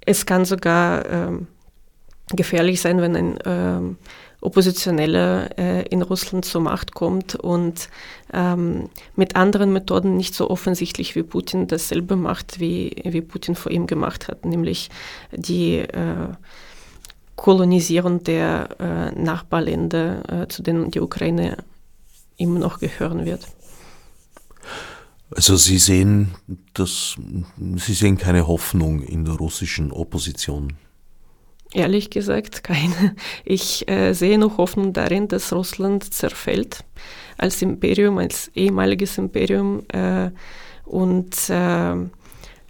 [0.05, 1.47] es kann sogar ähm,
[2.35, 3.97] gefährlich sein, wenn ein ähm,
[4.39, 7.89] Oppositioneller äh, in Russland zur Macht kommt und
[8.33, 13.71] ähm, mit anderen Methoden nicht so offensichtlich wie Putin dasselbe macht, wie, wie Putin vor
[13.71, 14.89] ihm gemacht hat, nämlich
[15.31, 16.29] die äh,
[17.35, 21.57] Kolonisierung der äh, Nachbarländer, äh, zu denen die Ukraine
[22.37, 23.47] immer noch gehören wird.
[25.35, 26.35] Also Sie sehen,
[26.73, 27.15] dass
[27.57, 30.73] Sie sehen keine Hoffnung in der russischen Opposition.
[31.73, 33.15] Ehrlich gesagt, keine.
[33.43, 36.83] Ich äh, sehe noch Hoffnung darin, dass Russland zerfällt
[37.37, 40.31] als Imperium, als ehemaliges Imperium äh,
[40.85, 41.95] und äh,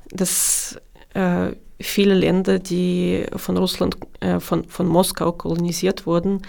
[0.09, 0.79] dass
[1.13, 6.41] äh, viele Länder, die von Russland, äh, von, von Moskau kolonisiert wurden,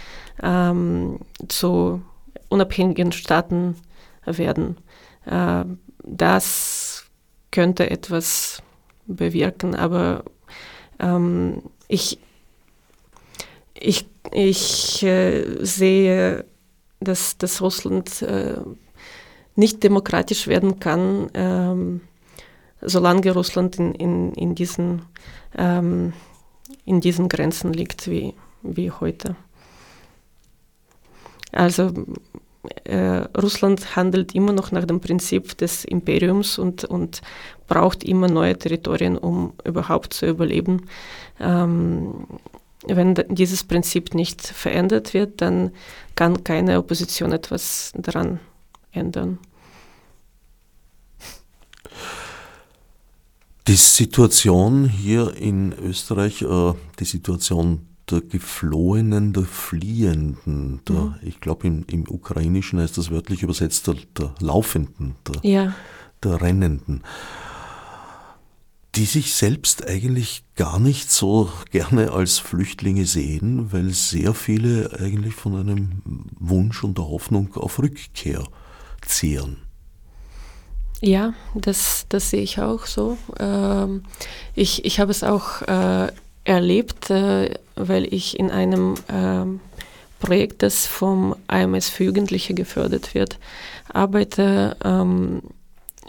[0.43, 1.19] ähm,
[1.49, 2.03] zu
[2.49, 3.77] unabhängigen Staaten
[4.25, 4.79] werden.
[5.27, 5.65] Äh,
[6.03, 7.05] das
[7.51, 8.63] könnte etwas
[9.07, 10.25] bewirken, aber
[10.99, 12.19] ähm, ich,
[13.81, 16.45] ich, ich äh, sehe,
[17.01, 18.57] dass, dass Russland äh,
[19.57, 22.01] nicht demokratisch werden kann, ähm,
[22.81, 25.03] solange Russland in, in, in, diesen,
[25.57, 26.13] ähm,
[26.85, 29.37] in diesen Grenzen liegt wie, wie heute.
[31.51, 31.93] Also
[32.85, 37.23] äh, Russland handelt immer noch nach dem Prinzip des Imperiums und, und
[37.67, 40.87] braucht immer neue Territorien, um überhaupt zu überleben.
[41.41, 42.27] Ähm,
[42.89, 45.73] wenn dieses Prinzip nicht verändert wird, dann
[46.15, 48.41] kann keine Opposition etwas daran
[48.93, 49.39] ändern.
[53.67, 61.15] Die Situation hier in Österreich, äh, die Situation der Geflohenen, der Fliehenden, der, mhm.
[61.21, 65.75] ich glaube im, im, Ukrainischen heißt das wörtlich übersetzt, der, der Laufenden, der, ja.
[66.25, 67.03] der Rennenden.
[68.99, 75.35] Die sich selbst eigentlich gar nicht so gerne als Flüchtlinge sehen, weil sehr viele eigentlich
[75.35, 76.03] von einem
[76.37, 78.43] Wunsch und der Hoffnung auf Rückkehr
[79.07, 79.59] zehren.
[81.01, 83.19] Ja, das, das sehe ich auch so.
[83.39, 84.03] Ähm,
[84.57, 86.09] ich, ich habe es auch äh,
[86.43, 89.61] erlebt, äh, weil ich in einem ähm,
[90.19, 93.39] Projekt, das vom IMS für Jugendliche gefördert wird,
[93.93, 95.43] arbeite ähm,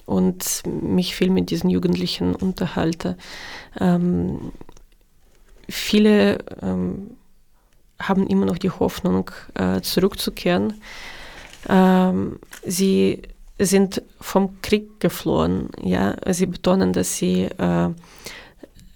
[0.05, 3.17] und mich viel mit diesen Jugendlichen unterhalte.
[3.79, 4.51] Ähm,
[5.67, 7.11] viele ähm,
[7.99, 10.81] haben immer noch die Hoffnung, äh, zurückzukehren.
[11.67, 13.21] Ähm, sie
[13.59, 15.69] sind vom Krieg geflohen.
[15.83, 16.15] Ja?
[16.33, 17.89] Sie betonen, dass sie äh,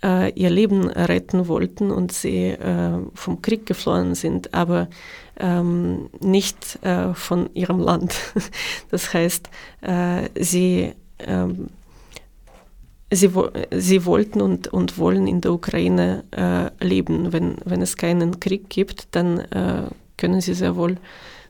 [0.03, 4.87] äh, ihr Leben retten wollten und sie äh, vom Krieg geflohen sind, aber
[5.39, 8.15] ähm, nicht äh, von ihrem Land.
[8.91, 9.49] Das heißt,
[9.81, 11.69] äh, sie, ähm,
[13.11, 13.31] sie,
[13.71, 17.33] sie wollten und, und wollen in der Ukraine äh, leben.
[17.33, 19.87] Wenn, wenn es keinen Krieg gibt, dann äh,
[20.17, 20.97] können sie sehr wohl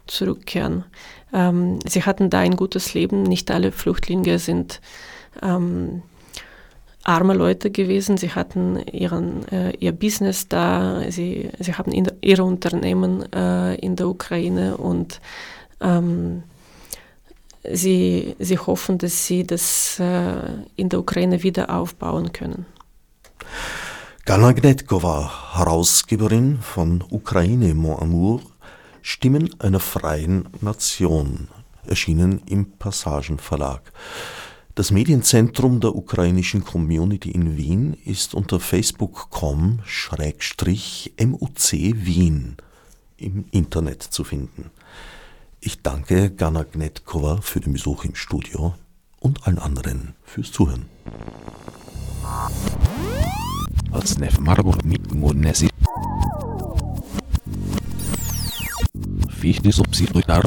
[0.08, 0.86] zurückkehren.
[1.34, 3.24] Ähm, sie hatten da ein gutes Leben.
[3.24, 4.80] Nicht alle Flüchtlinge sind
[5.42, 6.04] ähm,
[7.04, 8.18] arme Leute gewesen.
[8.18, 13.96] Sie hatten ihren, äh, ihr Business da, sie, sie haben in, ihre Unternehmen äh, in
[13.96, 15.20] der Ukraine und
[15.82, 16.44] ähm,
[17.70, 20.34] sie, sie hoffen, dass sie das äh,
[20.76, 22.66] in der Ukraine wieder aufbauen können.
[24.26, 28.42] Gana Gnetkova, Herausgeberin von Ukraine Mon Amour,
[29.02, 31.50] Stimmen einer freien Nation,
[31.86, 33.82] erschienen im Passagenverlag.
[34.76, 39.84] Das Medienzentrum der ukrainischen Community in Wien ist unter facebook.com-muc
[41.72, 42.58] Wien
[43.18, 44.72] im Internet zu finden.
[45.60, 48.74] Ich danke Gana Gnetkova für den Besuch im Studio
[49.20, 50.88] und allen anderen fürs Zuhören.
[59.30, 60.44] Fichte subsidiar